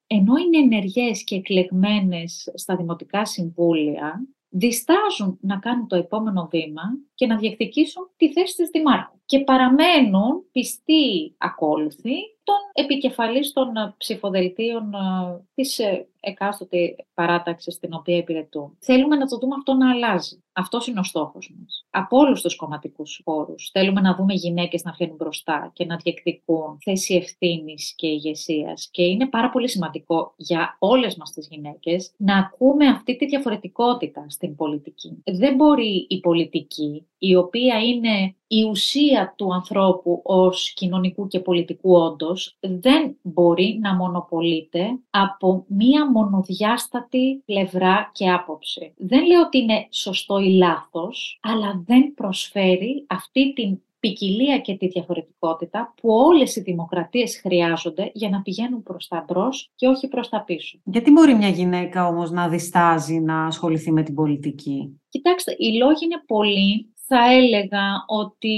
ενώ 0.06 0.34
είναι 0.36 0.58
ενεργές 0.58 1.24
και 1.24 1.34
εκλεγμένες 1.34 2.50
στα 2.54 2.76
δημοτικά 2.76 3.24
συμβούλια, 3.24 4.26
διστάζουν 4.56 5.38
να 5.40 5.56
κάνουν 5.58 5.88
το 5.88 5.96
επόμενο 5.96 6.48
βήμα 6.50 6.82
και 7.14 7.26
να 7.26 7.36
διεκδικήσουν 7.36 8.10
τη 8.16 8.32
θέση 8.32 8.56
της 8.56 8.70
Δημάρχου 8.70 9.18
και 9.24 9.40
παραμένουν 9.40 10.44
πιστοί 10.52 11.34
ακόλουθοι 11.38 12.16
των 12.44 12.84
επικεφαλής 12.84 13.52
των 13.52 13.94
ψηφοδελτίων 13.98 14.94
ε, 14.94 15.44
της 15.54 15.78
ε, 15.78 16.06
εκάστοτε 16.20 16.96
παράταξης 17.14 17.74
στην 17.74 17.94
οποία 17.94 18.16
υπηρετούν. 18.16 18.76
Θέλουμε 18.80 19.16
να 19.16 19.26
το 19.26 19.38
δούμε 19.38 19.54
αυτό 19.58 19.74
να 19.74 19.90
αλλάζει. 19.90 20.42
Αυτός 20.56 20.86
είναι 20.86 21.00
ο 21.00 21.02
στόχος 21.02 21.54
μας. 21.58 21.86
Από 21.90 22.18
όλους 22.18 22.40
τους 22.40 22.56
κομματικούς 22.56 23.20
χώρου. 23.24 23.54
Θέλουμε 23.72 24.00
να 24.00 24.14
δούμε 24.14 24.34
γυναίκες 24.34 24.82
να 24.82 24.92
βγαίνουν 24.92 25.16
μπροστά 25.16 25.70
και 25.74 25.84
να 25.84 25.96
διεκδικούν 25.96 26.78
θέση 26.80 27.14
ευθύνης 27.14 27.94
και 27.96 28.06
ηγεσίας. 28.06 28.88
Και 28.90 29.02
είναι 29.02 29.26
πάρα 29.26 29.50
πολύ 29.50 29.68
σημαντικό 29.68 30.34
για 30.36 30.76
όλες 30.78 31.16
μας 31.16 31.32
τις 31.32 31.48
γυναίκες 31.50 32.12
να 32.16 32.38
ακούμε 32.38 32.86
αυτή 32.86 33.16
τη 33.16 33.26
διαφορετικότητα 33.26 34.26
στην 34.28 34.56
πολιτική. 34.56 35.22
Δεν 35.24 35.54
μπορεί 35.54 36.06
η 36.08 36.20
πολιτική, 36.20 37.06
η 37.18 37.36
οποία 37.36 37.80
είναι 37.80 38.34
η 38.46 38.62
ουσία 38.62 39.34
του 39.36 39.54
ανθρώπου 39.54 40.20
ως 40.24 40.72
κοινωνικού 40.72 41.26
και 41.26 41.40
πολιτικού 41.40 41.96
όντως, 41.96 42.56
δεν 42.60 43.16
μπορεί 43.22 43.78
να 43.82 43.94
μονοπολείται 43.94 44.98
από 45.10 45.64
μία 45.68 46.10
μονοδιάστατη 46.10 47.42
πλευρά 47.44 48.10
και 48.12 48.30
άποψη. 48.30 48.94
Δεν 48.96 49.26
λέω 49.26 49.40
ότι 49.40 49.58
είναι 49.58 49.86
σωστό 49.90 50.38
ή 50.44 50.48
λάθος, 50.48 51.38
αλλά 51.42 51.82
δεν 51.86 52.14
προσφέρει 52.14 53.04
αυτή 53.08 53.52
την 53.52 53.78
ποικιλία 54.00 54.58
και 54.58 54.76
τη 54.76 54.88
διαφορετικότητα 54.88 55.94
που 56.00 56.08
όλες 56.10 56.56
οι 56.56 56.60
δημοκρατίες 56.60 57.40
χρειάζονται 57.40 58.10
για 58.14 58.28
να 58.28 58.42
πηγαίνουν 58.42 58.82
προς 58.82 59.08
τα 59.08 59.24
μπρος 59.28 59.70
και 59.74 59.86
όχι 59.86 60.08
προς 60.08 60.28
τα 60.28 60.44
πίσω. 60.44 60.78
Γιατί 60.84 61.10
μπορεί 61.10 61.34
μια 61.34 61.48
γυναίκα 61.48 62.06
όμως 62.06 62.30
να 62.30 62.48
διστάζει 62.48 63.20
να 63.20 63.46
ασχοληθεί 63.46 63.92
με 63.92 64.02
την 64.02 64.14
πολιτική; 64.14 65.00
Κοιτάξτε, 65.08 65.54
οι 65.58 65.76
λόγοι 65.76 66.04
είναι 66.04 66.22
πολλοί 66.26 66.93
θα 67.06 67.32
έλεγα 67.32 68.04
ότι 68.06 68.56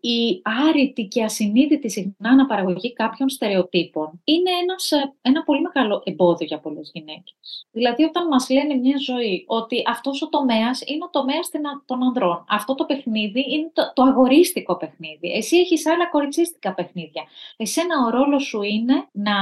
η 0.00 0.40
άρρητη 0.68 1.04
και 1.04 1.24
ασυνείδητη 1.24 1.90
συχνά 1.90 2.30
αναπαραγωγή 2.30 2.92
κάποιων 2.92 3.28
στερεοτύπων 3.28 4.20
είναι 4.24 4.50
ένας, 4.62 4.90
ε, 4.90 5.14
ένα 5.22 5.42
πολύ 5.42 5.60
μεγάλο 5.60 6.02
εμπόδιο 6.04 6.46
για 6.46 6.58
πολλές 6.58 6.90
γυναίκες. 6.94 7.66
Δηλαδή 7.70 8.02
όταν 8.02 8.26
μας 8.26 8.50
λένε 8.50 8.74
μια 8.74 8.96
ζωή 8.98 9.44
ότι 9.46 9.82
αυτός 9.86 10.22
ο 10.22 10.28
τομέας 10.28 10.82
είναι 10.86 11.04
ο 11.04 11.10
τομέας 11.10 11.50
των 11.86 12.02
ανδρών, 12.02 12.44
αυτό 12.48 12.74
το 12.74 12.84
παιχνίδι 12.84 13.44
είναι 13.48 13.70
το, 13.72 13.92
το 13.94 14.02
αγορίστικο 14.02 14.76
παιχνίδι, 14.76 15.32
εσύ 15.32 15.56
έχεις 15.56 15.86
άλλα 15.86 16.08
κοριτσίστικα 16.08 16.74
παιχνίδια. 16.74 17.22
Εσένα 17.56 17.94
ο 18.06 18.10
ρόλος 18.10 18.44
σου 18.44 18.62
είναι 18.62 19.06
να 19.12 19.32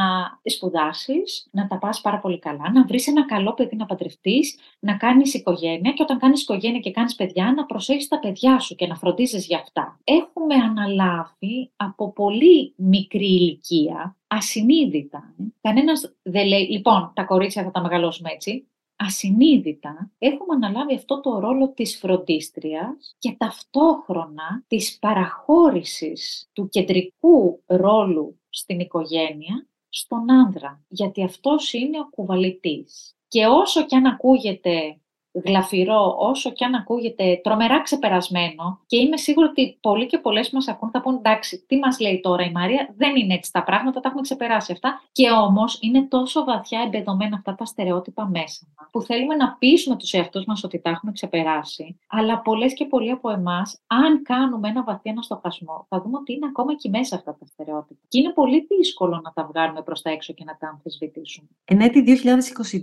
σπουδάσεις, 0.44 1.48
να 1.50 1.66
τα 1.66 1.78
πας 1.78 2.00
πάρα 2.00 2.18
πολύ 2.18 2.38
καλά, 2.38 2.70
να 2.72 2.84
βρεις 2.84 3.06
ένα 3.06 3.26
καλό 3.26 3.54
παιδί 3.54 3.76
να 3.76 3.86
παντρευτείς, 3.86 4.58
να 4.78 4.96
κάνεις 4.96 5.34
οικογένεια 5.34 5.92
και 5.92 6.02
όταν 6.02 6.18
κάνεις 6.18 6.42
οικογένεια 6.42 6.80
και 6.80 6.90
κάνεις 6.90 7.14
παιδιά 7.14 7.52
να 7.56 7.64
προσέχεις 7.64 8.08
τα 8.08 8.18
παιδιά 8.18 8.36
παιδιά 8.40 8.60
σου 8.60 8.74
και 8.74 8.86
να 8.86 8.94
φροντίζεις 8.94 9.46
για 9.46 9.58
αυτά. 9.58 10.00
Έχουμε 10.04 10.54
αναλάβει 10.54 11.72
από 11.76 12.12
πολύ 12.12 12.74
μικρή 12.76 13.26
ηλικία, 13.26 14.16
ασυνείδητα. 14.26 15.34
Κανένας 15.60 16.14
δεν 16.22 16.46
λέει, 16.46 16.68
λοιπόν, 16.70 17.12
τα 17.14 17.24
κορίτσια 17.24 17.62
θα 17.62 17.70
τα 17.70 17.80
μεγαλώσουμε 17.80 18.30
έτσι. 18.32 18.68
Ασυνείδητα 18.96 20.10
έχουμε 20.18 20.54
αναλάβει 20.54 20.94
αυτό 20.94 21.20
το 21.20 21.38
ρόλο 21.38 21.68
της 21.68 21.98
φροντίστριας 21.98 23.16
και 23.18 23.34
ταυτόχρονα 23.38 24.64
της 24.66 24.98
παραχώρησης 24.98 26.50
του 26.52 26.68
κεντρικού 26.68 27.62
ρόλου 27.66 28.40
στην 28.48 28.80
οικογένεια 28.80 29.68
στον 29.88 30.30
άνδρα, 30.30 30.84
γιατί 30.88 31.24
αυτός 31.24 31.72
είναι 31.72 32.00
ο 32.00 32.08
κουβαλητής. 32.10 33.16
Και 33.28 33.46
όσο 33.46 33.84
και 33.86 33.96
αν 33.96 34.06
ακούγεται 34.06 35.00
γλαφυρό, 35.32 36.16
όσο 36.18 36.50
και 36.52 36.64
αν 36.64 36.74
ακούγεται 36.74 37.40
τρομερά 37.42 37.82
ξεπερασμένο, 37.82 38.80
και 38.86 38.96
είμαι 38.96 39.16
σίγουρη 39.16 39.46
ότι 39.46 39.78
πολλοί 39.80 40.06
και 40.06 40.18
πολλές 40.18 40.50
μας 40.50 40.68
ακούν, 40.68 40.90
θα 40.90 41.00
πούν 41.00 41.14
εντάξει, 41.14 41.64
τι 41.66 41.78
μας 41.78 42.00
λέει 42.00 42.20
τώρα 42.20 42.44
η 42.44 42.50
Μαρία, 42.50 42.94
δεν 42.96 43.16
είναι 43.16 43.34
έτσι 43.34 43.52
τα 43.52 43.62
πράγματα, 43.62 44.00
τα 44.00 44.08
έχουμε 44.08 44.22
ξεπεράσει 44.22 44.72
αυτά. 44.72 45.02
Και 45.12 45.30
όμως 45.30 45.78
είναι 45.80 46.02
τόσο 46.02 46.44
βαθιά 46.44 46.82
εμπεδομένα 46.86 47.36
αυτά 47.36 47.54
τα 47.54 47.64
στερεότυπα 47.64 48.26
μέσα 48.26 48.66
μας, 48.76 48.88
που 48.90 49.02
θέλουμε 49.02 49.34
να 49.34 49.56
πείσουμε 49.58 49.96
τους 49.96 50.12
εαυτούς 50.12 50.44
μας 50.44 50.64
ότι 50.64 50.80
τα 50.80 50.90
έχουμε 50.90 51.12
ξεπεράσει. 51.12 51.98
Αλλά 52.08 52.38
πολλές 52.38 52.74
και 52.74 52.84
πολλοί 52.84 53.10
από 53.10 53.30
εμάς, 53.30 53.80
αν 53.86 54.22
κάνουμε 54.22 54.68
ένα 54.68 54.82
βαθύ 54.82 55.08
αναστοχασμό, 55.08 55.86
θα 55.88 56.00
δούμε 56.00 56.16
ότι 56.18 56.32
είναι 56.32 56.46
ακόμα 56.46 56.72
εκεί 56.72 56.88
μέσα 56.88 57.16
αυτά 57.16 57.36
τα 57.38 57.46
στερεότυπα. 57.46 58.00
Και 58.08 58.18
είναι 58.18 58.32
πολύ 58.32 58.66
δύσκολο 58.68 59.20
να 59.24 59.32
τα 59.32 59.48
βγάλουμε 59.52 59.82
προς 59.82 60.02
τα 60.02 60.10
έξω 60.10 60.32
και 60.32 60.44
να 60.44 60.56
τα 60.56 60.68
αμφισβητήσουμε. 60.68 61.48
Εν 61.64 61.80
έτη 61.80 62.04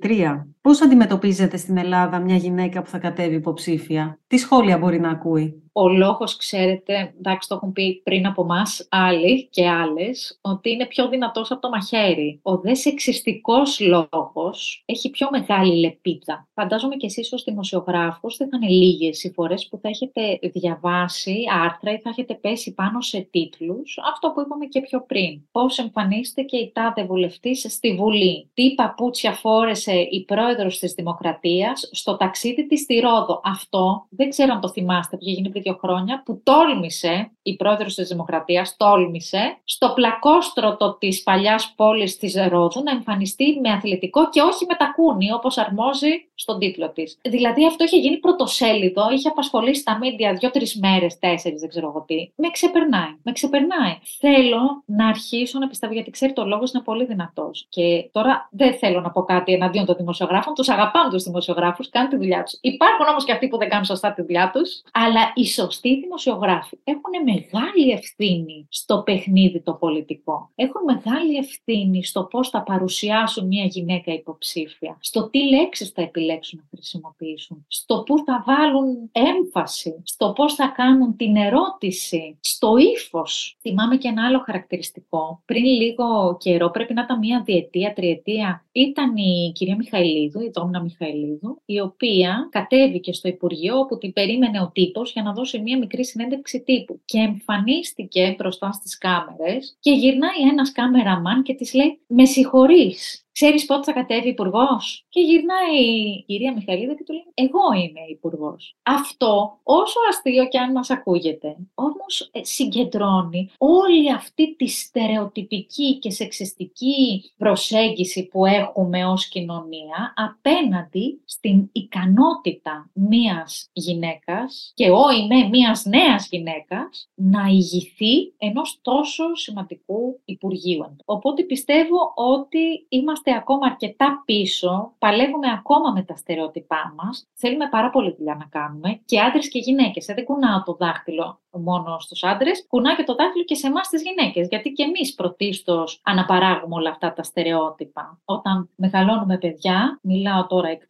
2023, 0.01 0.45
πώς 0.61 0.81
αντιμετωπίζετε 0.81 1.57
στην 1.57 1.77
Ελλάδα 1.77 2.19
μια 2.19 2.34
γυναίκα 2.35 2.81
που 2.81 2.89
θα 2.89 2.99
κατέβει 2.99 3.35
υποψήφια. 3.35 4.19
Τι 4.35 4.41
σχόλια 4.41 4.77
μπορεί 4.77 4.99
να 4.99 5.09
ακούει; 5.09 5.63
Ο 5.71 5.87
λόγος, 5.87 6.37
ξέρετε, 6.37 7.13
εντάξει 7.17 7.49
το 7.49 7.55
έχουν 7.55 7.73
πει 7.73 8.01
πριν 8.03 8.25
από 8.25 8.41
εμάς 8.41 8.87
άλλοι 8.91 9.47
και 9.47 9.69
άλλες, 9.69 10.39
ότι 10.41 10.71
είναι 10.71 10.85
πιο 10.85 11.09
δυνατός 11.09 11.51
από 11.51 11.61
το 11.61 11.69
μαχαίρι. 11.69 12.39
Ο 12.43 12.57
δε 12.57 12.73
σεξιστικός 12.73 13.79
λόγος 13.79 14.83
έχει 14.85 15.09
πιο 15.09 15.27
μεγάλη 15.31 15.79
λεπίδα. 15.79 16.47
Φαντάζομαι 16.53 16.95
και 16.95 17.05
εσείς 17.05 17.33
ως 17.33 17.43
δημοσιογράφος 17.43 18.37
δεν 18.37 18.49
θα 18.49 18.57
είναι 18.61 18.71
λίγες 18.71 19.23
οι 19.23 19.31
φορές 19.31 19.67
που 19.67 19.77
θα 19.81 19.89
έχετε 19.89 20.39
διαβάσει 20.41 21.37
άρθρα 21.63 21.91
ή 21.91 21.99
θα 21.99 22.09
έχετε 22.09 22.33
πέσει 22.33 22.73
πάνω 22.73 23.01
σε 23.01 23.27
τίτλους, 23.31 23.99
αυτό 24.13 24.31
που 24.31 24.41
είπαμε 24.41 24.65
και 24.65 24.81
πιο 24.81 25.01
πριν. 25.01 25.41
Πώς 25.51 25.77
εμφανίστε 25.77 26.41
και 26.41 26.57
η 26.57 26.71
τάδε 26.73 27.03
βουλευτής 27.03 27.65
στη 27.69 27.95
Βουλή. 27.95 28.49
Τι 28.53 28.73
παπούτσια 28.73 29.33
φόρεσε 29.33 29.93
η 29.93 30.23
πρόεδρος 30.25 30.79
της 30.79 30.93
Δημοκρατίας 30.93 31.89
στο 31.91 32.17
ταξίδι 32.17 32.67
της 32.67 32.81
στη 32.81 32.99
Ρόδο. 32.99 33.41
Αυτό 33.43 34.05
δεν 34.09 34.24
ξέρω 34.29 34.53
αν 34.53 34.59
το 34.59 34.69
θυμάστε, 34.69 35.17
που 35.17 35.23
γίνει 35.23 35.49
πριν 35.49 35.63
δύο 35.63 35.77
χρόνια, 35.81 36.21
που 36.25 36.41
τόλμησε, 36.43 37.31
η 37.41 37.55
πρόεδρος 37.55 37.95
της 37.95 38.07
Δημοκρατίας 38.07 38.75
τόλμησε, 38.77 39.57
στο 39.63 39.91
πλακόστρωτο 39.95 40.97
της 40.97 41.23
παλιάς 41.23 41.73
πόλης 41.75 42.17
της 42.17 42.35
Ρόδου 42.49 42.83
να 42.83 42.91
εμφανιστεί 42.91 43.59
με 43.63 43.69
αθλητικό 43.69 44.29
και 44.29 44.41
όχι 44.41 44.65
μετακούνη, 44.65 45.31
όπως 45.31 45.57
αρμόζει 45.57 46.29
στον 46.35 46.59
τίτλο 46.59 46.89
της. 46.89 47.17
Δηλαδή 47.21 47.65
αυτό 47.65 47.83
είχε 47.83 47.97
γίνει 47.97 48.17
πρωτοσέλιδο, 48.17 49.11
είχε 49.11 49.27
απασχολήσει 49.27 49.83
τα 49.83 49.97
μίντια 49.97 50.33
δύο-τρεις 50.33 50.79
μέρες, 50.79 51.19
τέσσερις, 51.19 51.59
δεν 51.59 51.69
ξέρω 51.69 51.87
εγώ 51.87 52.03
τι. 52.07 52.31
Με 52.35 52.49
ξεπερνάει. 52.49 53.13
Με 53.23 53.31
ξεπερνάει. 53.31 53.97
Θέλω 54.19 54.83
να 54.85 55.07
αρχίσω 55.07 55.59
να 55.59 55.67
πιστεύω, 55.67 55.93
γιατί 55.93 56.11
ξέρει 56.11 56.33
το 56.33 56.45
λόγος 56.45 56.71
είναι 56.71 56.83
πολύ 56.83 57.05
δυνατός. 57.05 57.65
Και 57.69 58.09
τώρα 58.11 58.49
δεν 58.51 58.73
θέλω 58.73 59.01
να 59.01 59.11
πω 59.11 59.23
κάτι 59.23 59.53
εναντίον 59.53 59.85
των 59.85 59.95
δημοσιογράφων. 59.95 60.53
Τους 60.53 60.69
αγαπάμε 60.69 61.09
τους 61.09 61.23
δημοσιογράφους, 61.23 61.89
κάνουν 61.89 62.09
τη 62.09 62.15
δουλειά 62.15 62.43
τους. 62.43 62.59
Υπάρχουν 62.61 63.07
όμως 63.09 63.25
και 63.25 63.31
αυτοί 63.31 63.47
που 63.47 63.57
δεν 63.57 63.69
κάνουν 63.69 63.85
σωστά 63.85 64.13
τη 64.13 64.21
δουλειά 64.21 64.51
τους. 64.53 64.81
Αλλά 64.91 65.31
οι 65.35 65.45
σωστοί 65.45 65.99
δημοσιογράφοι 65.99 66.77
έχουν 66.83 67.13
μεγάλη 67.25 67.91
ευθύνη 67.91 68.67
στο 68.69 69.01
παιχνίδι 69.05 69.61
το 69.61 69.73
πολιτικό. 69.73 70.51
Έχουν 70.55 70.81
μεγάλη 70.83 71.37
ευθύνη 71.37 72.03
στο 72.03 72.23
πώς 72.23 72.49
θα 72.49 72.61
παρουσιάσουν 72.63 73.47
μια 73.47 73.65
γυναίκα 73.65 74.13
υποψήφια, 74.13 74.97
στο 74.99 75.29
τι 75.29 75.49
λέξεις 75.49 75.89
θα 75.89 76.01
επιλέξουν 76.01 76.23
να 76.33 76.63
χρησιμοποιήσουν, 76.69 77.65
στο 77.67 78.03
πού 78.05 78.23
θα 78.25 78.43
βάλουν 78.47 79.09
έμφαση, 79.11 80.01
στο 80.03 80.33
πώς 80.35 80.53
θα 80.53 80.67
κάνουν 80.67 81.15
την 81.15 81.35
ερώτηση, 81.35 82.37
στο 82.41 82.77
ύφος. 82.77 83.57
Θυμάμαι 83.61 83.97
και 83.97 84.07
ένα 84.07 84.25
άλλο 84.25 84.39
χαρακτηριστικό. 84.39 85.41
Πριν 85.45 85.65
λίγο 85.65 86.37
καιρό, 86.39 86.69
πρέπει 86.69 86.93
να 86.93 87.01
ήταν 87.01 87.17
μια 87.17 87.41
διετία, 87.45 87.93
τριετία, 87.93 88.65
ήταν 88.71 89.17
η 89.17 89.51
κυρία 89.55 89.75
Μιχαηλίδου, 89.75 90.41
η 90.41 90.51
Τόμνα 90.51 90.81
Μιχαηλίδου, 90.81 91.61
η 91.65 91.79
οποία 91.79 92.47
κατέβηκε 92.51 93.13
στο 93.13 93.27
Υπουργείο 93.27 93.79
όπου 93.79 93.97
την 93.97 94.13
περίμενε 94.13 94.61
ο 94.61 94.69
τύπος 94.73 95.11
για 95.11 95.23
να 95.23 95.33
δώσει 95.33 95.59
μια 95.59 95.77
μικρή 95.77 96.05
συνέντευξη 96.05 96.61
τύπου. 96.61 97.01
Και 97.05 97.19
εμφανίστηκε 97.19 98.35
μπροστά 98.37 98.71
στις 98.71 98.97
κάμερες 98.97 99.77
και 99.79 99.91
γυρνάει 99.91 100.49
ένας 100.51 100.71
κάμεραμαν 100.71 101.43
και 101.43 101.53
της 101.53 101.73
λέει: 101.73 101.99
Με 102.07 102.25
συγχωρείς, 102.25 103.24
Ξέρεις 103.39 103.65
πότε 103.65 103.83
θα 103.83 103.91
κατέβει 103.91 104.29
υπουργός; 104.29 105.05
Και 105.09 105.21
γυρνάει 105.21 105.83
η 106.17 106.23
κυρία 106.27 106.53
Μιχαλίδα 106.53 106.95
και 106.95 107.03
του 107.03 107.13
λέει: 107.13 107.31
Εγώ 107.33 107.73
είμαι 107.73 107.99
υπουργός. 108.09 108.75
Αυτό, 108.83 109.59
όσο 109.63 109.99
αστείο 110.09 110.47
και 110.47 110.57
αν 110.57 110.71
μας 110.71 110.89
ακούγεται, 110.89 111.55
όμως 111.73 112.29
ε, 112.31 112.43
συγκεντρώνει 112.43 113.51
όλη 113.57 114.11
αυτή 114.11 114.55
τη 114.55 114.67
στερεοτυπική 114.67 115.99
και 115.99 116.09
σεξιστική 116.09 117.31
προσέγγιση 117.37 118.27
που 118.27 118.45
έχουμε 118.45 119.05
ως 119.05 119.27
κοινωνία 119.27 120.13
απέναντι 120.15 121.21
στην 121.25 121.69
ικανότητα 121.71 122.89
μίας 122.93 123.69
γυναίκας 123.73 124.71
και 124.73 124.91
όχι 124.91 125.27
με 125.27 125.47
μίας 125.47 125.85
νέας 125.85 126.27
γυναίκας 126.31 127.09
να 127.15 127.47
ηγηθεί 127.47 128.33
ενός 128.37 128.79
τόσο 128.81 129.35
σημαντικού 129.35 130.19
Υπουργείου. 130.25 130.95
Οπότε 131.05 131.43
πιστεύω 131.43 132.13
ότι 132.15 132.85
είμαστε 132.89 133.24
είμαστε 133.25 133.43
ακόμα 133.43 133.65
αρκετά 133.65 134.23
πίσω, 134.25 134.93
παλεύουμε 134.99 135.51
ακόμα 135.51 135.91
με 135.91 136.03
τα 136.03 136.15
στερεότυπά 136.15 136.93
μας. 136.95 137.27
Θέλουμε 137.33 137.69
πάρα 137.69 137.89
πολύ 137.89 138.15
δουλειά 138.17 138.35
να 138.35 138.45
κάνουμε 138.45 139.01
και 139.05 139.19
άντρες 139.19 139.49
και 139.49 139.59
γυναίκες. 139.59 140.07
Ε, 140.07 140.13
δεν 140.13 140.23
κουνάω 140.23 140.63
το 140.63 140.73
δάχτυλο 140.79 141.39
μόνο 141.57 141.99
στους 141.99 142.23
άντρες, 142.23 142.65
κουνά 142.67 142.95
και 142.95 143.03
το 143.03 143.15
δάχτυλο 143.15 143.43
και 143.43 143.55
σε 143.55 143.67
εμάς 143.67 143.87
τις 143.87 144.01
γυναίκες. 144.01 144.47
Γιατί 144.47 144.69
και 144.69 144.83
εμείς 144.83 145.13
πρωτίστως 145.13 146.01
αναπαράγουμε 146.03 146.75
όλα 146.75 146.89
αυτά 146.89 147.13
τα 147.13 147.23
στερεότυπα. 147.23 148.19
Όταν 148.25 148.69
μεγαλώνουμε 148.75 149.37
παιδιά, 149.37 149.99
μιλάω 150.01 150.47
τώρα 150.47 150.69
εκ 150.69 150.81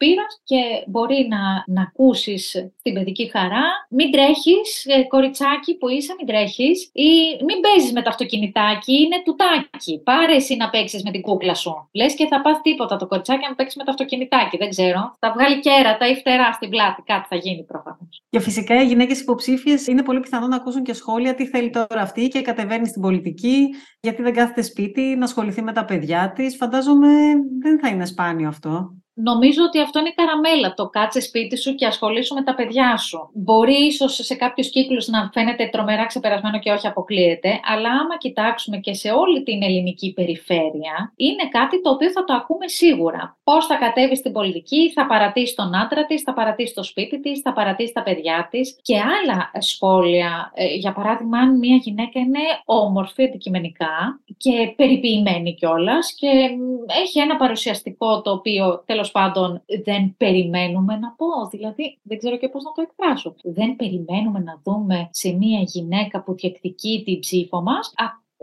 και 0.44 0.84
μπορεί 0.88 1.28
να, 1.30 1.64
να 1.68 1.82
ακούσεις 1.82 2.72
την 2.82 2.94
παιδική 2.94 3.30
χαρά, 3.30 3.64
μην 3.90 4.12
τρέχεις, 4.12 4.86
ε, 4.86 5.04
κοριτσάκι 5.04 5.78
που 5.78 5.90
είσαι, 5.90 6.16
μην 6.18 6.28
τρέχεις, 6.28 6.90
ή 6.94 7.10
μην 7.46 7.60
παίζεις 7.62 7.92
με 7.92 8.02
το 8.02 8.10
αυτοκινητάκι, 8.10 8.94
είναι 8.94 9.22
τουτάκι. 9.26 10.02
Πάρε 10.04 10.36
εσύ 10.36 10.56
να 10.56 10.70
παίξεις 10.70 11.04
με 11.04 11.12
την 11.12 11.22
κούκλα 11.22 11.54
σου. 11.54 11.90
Λες 11.92 12.16
και 12.16 12.25
θα 12.28 12.42
πάθει 12.42 12.62
τίποτα 12.62 12.96
το 12.96 13.08
κοριτσάκι 13.08 13.46
αν 13.46 13.56
παίξεις 13.56 13.76
με 13.76 13.84
το 13.84 13.92
αυτοκινητάκι. 13.92 14.58
Δεν 14.58 14.70
ξέρω. 14.70 15.16
Θα 15.20 15.32
βγάλει 15.32 15.60
κέρατα 15.60 16.08
ή 16.08 16.16
φτερά 16.16 16.52
στην 16.52 16.70
πλάτη. 16.70 17.02
Κάτι 17.06 17.26
θα 17.30 17.36
γίνει 17.36 17.64
προφανώς. 17.64 18.22
Και 18.30 18.40
φυσικά 18.40 18.82
οι 18.82 18.86
γυναίκες 18.86 19.22
υποψήφιες 19.22 19.88
είναι 19.88 20.04
πολύ 20.04 20.20
πιθανό 20.20 20.48
να 20.48 20.56
ακούσουν 20.56 20.84
και 20.84 20.94
σχόλια 20.94 21.36
τι 21.36 21.48
θέλει 21.48 21.70
τώρα 21.70 22.02
αυτή 22.02 22.28
και 22.28 22.42
κατεβαίνει 22.42 22.88
στην 22.88 23.02
πολιτική, 23.02 23.70
γιατί 24.00 24.22
δεν 24.22 24.34
κάθεται 24.34 24.62
σπίτι, 24.62 25.02
να 25.02 25.24
ασχοληθεί 25.24 25.62
με 25.62 25.74
τα 25.74 25.86
παιδιά 25.86 26.32
της. 26.36 26.56
Φαντάζομαι 26.56 27.10
δεν 27.62 27.80
θα 27.80 27.88
είναι 27.88 28.06
σπάνιο 28.06 28.48
αυτό. 28.48 28.96
Νομίζω 29.18 29.64
ότι 29.64 29.80
αυτό 29.80 30.00
είναι 30.00 30.14
καραμέλα. 30.16 30.74
Το 30.74 30.90
κάτσε 30.90 31.22
σπίτι 31.22 31.58
σου 31.58 31.76
και 31.76 31.86
ασχολήσου 31.86 32.34
με 32.34 32.44
τα 32.44 32.56
παιδιά 32.56 32.98
σου. 32.98 33.30
Μπορεί 33.34 33.86
ίσως 33.86 34.16
σε 34.16 34.36
κάποιους 34.36 34.70
κύκλους 34.70 35.08
να 35.08 35.30
φαίνεται 35.34 35.70
τρομερά 35.72 36.06
ξεπερασμένο 36.06 36.60
και 36.60 36.72
όχι 36.72 36.88
αποκλείεται, 36.88 37.60
αλλά 37.64 37.90
άμα 37.90 38.18
κοιτάξουμε 38.18 38.78
και 38.78 38.94
σε 38.94 39.10
όλη 39.10 39.44
την 39.44 39.64
ελληνική 39.64 40.14
περιφέρεια, 40.14 41.14
είναι 41.16 41.48
κάτι 41.52 41.82
το 41.82 41.90
οποίο 41.90 42.12
θα 42.12 42.24
το 42.24 42.34
ακούμε 42.34 42.68
σίγουρα. 42.68 43.38
Πώς 43.44 43.66
θα 43.66 43.76
κατέβεις 43.76 44.18
στην 44.18 44.32
πολιτική, 44.32 44.92
θα 44.92 45.06
παρατήσεις 45.06 45.56
τον 45.56 45.76
άντρα 45.76 46.06
της, 46.06 46.22
θα 46.22 46.34
παρατήσεις 46.34 46.74
το 46.74 46.84
σπίτι 46.84 47.20
της, 47.20 47.40
θα 47.42 47.54
παρατήσεις 47.54 47.92
τα 47.92 48.04
παιδιά 48.04 48.48
της 48.52 48.80
και 48.82 48.96
άλλα 48.96 49.52
σχόλια. 49.60 50.52
Ε, 50.54 50.76
για 50.76 50.94
παράδειγμα, 50.94 51.38
αν 51.38 51.58
μια 51.58 51.76
γυναίκα 51.76 52.20
είναι 52.20 52.40
όμορφη 52.66 53.24
αντικειμενικά 53.24 54.20
και 54.38 54.74
περιποιημένη 54.76 55.54
κιόλας 55.54 56.14
και 56.14 56.28
έχει 57.04 57.20
ένα 57.20 57.36
παρουσιαστικό 57.36 58.22
το 58.22 58.32
οποίο 58.32 58.84
τέλος 58.86 59.05
πάντων 59.12 59.64
δεν 59.84 60.16
περιμένουμε 60.18 60.96
να 60.96 61.12
πω. 61.12 61.48
Δηλαδή, 61.52 61.98
δεν 62.02 62.18
ξέρω 62.18 62.38
και 62.38 62.50
πώς 62.50 62.64
να 62.64 62.72
το 62.72 62.82
εκφράσω. 62.82 63.36
Δεν 63.44 63.76
περιμένουμε 63.76 64.40
να 64.40 64.62
δούμε 64.64 65.10
σε 65.12 65.32
μία 65.32 65.60
γυναίκα 65.60 66.24
που 66.24 66.34
διεκδικεί 66.34 67.02
την 67.06 67.20
ψήφο 67.20 67.62
μας, 67.62 67.94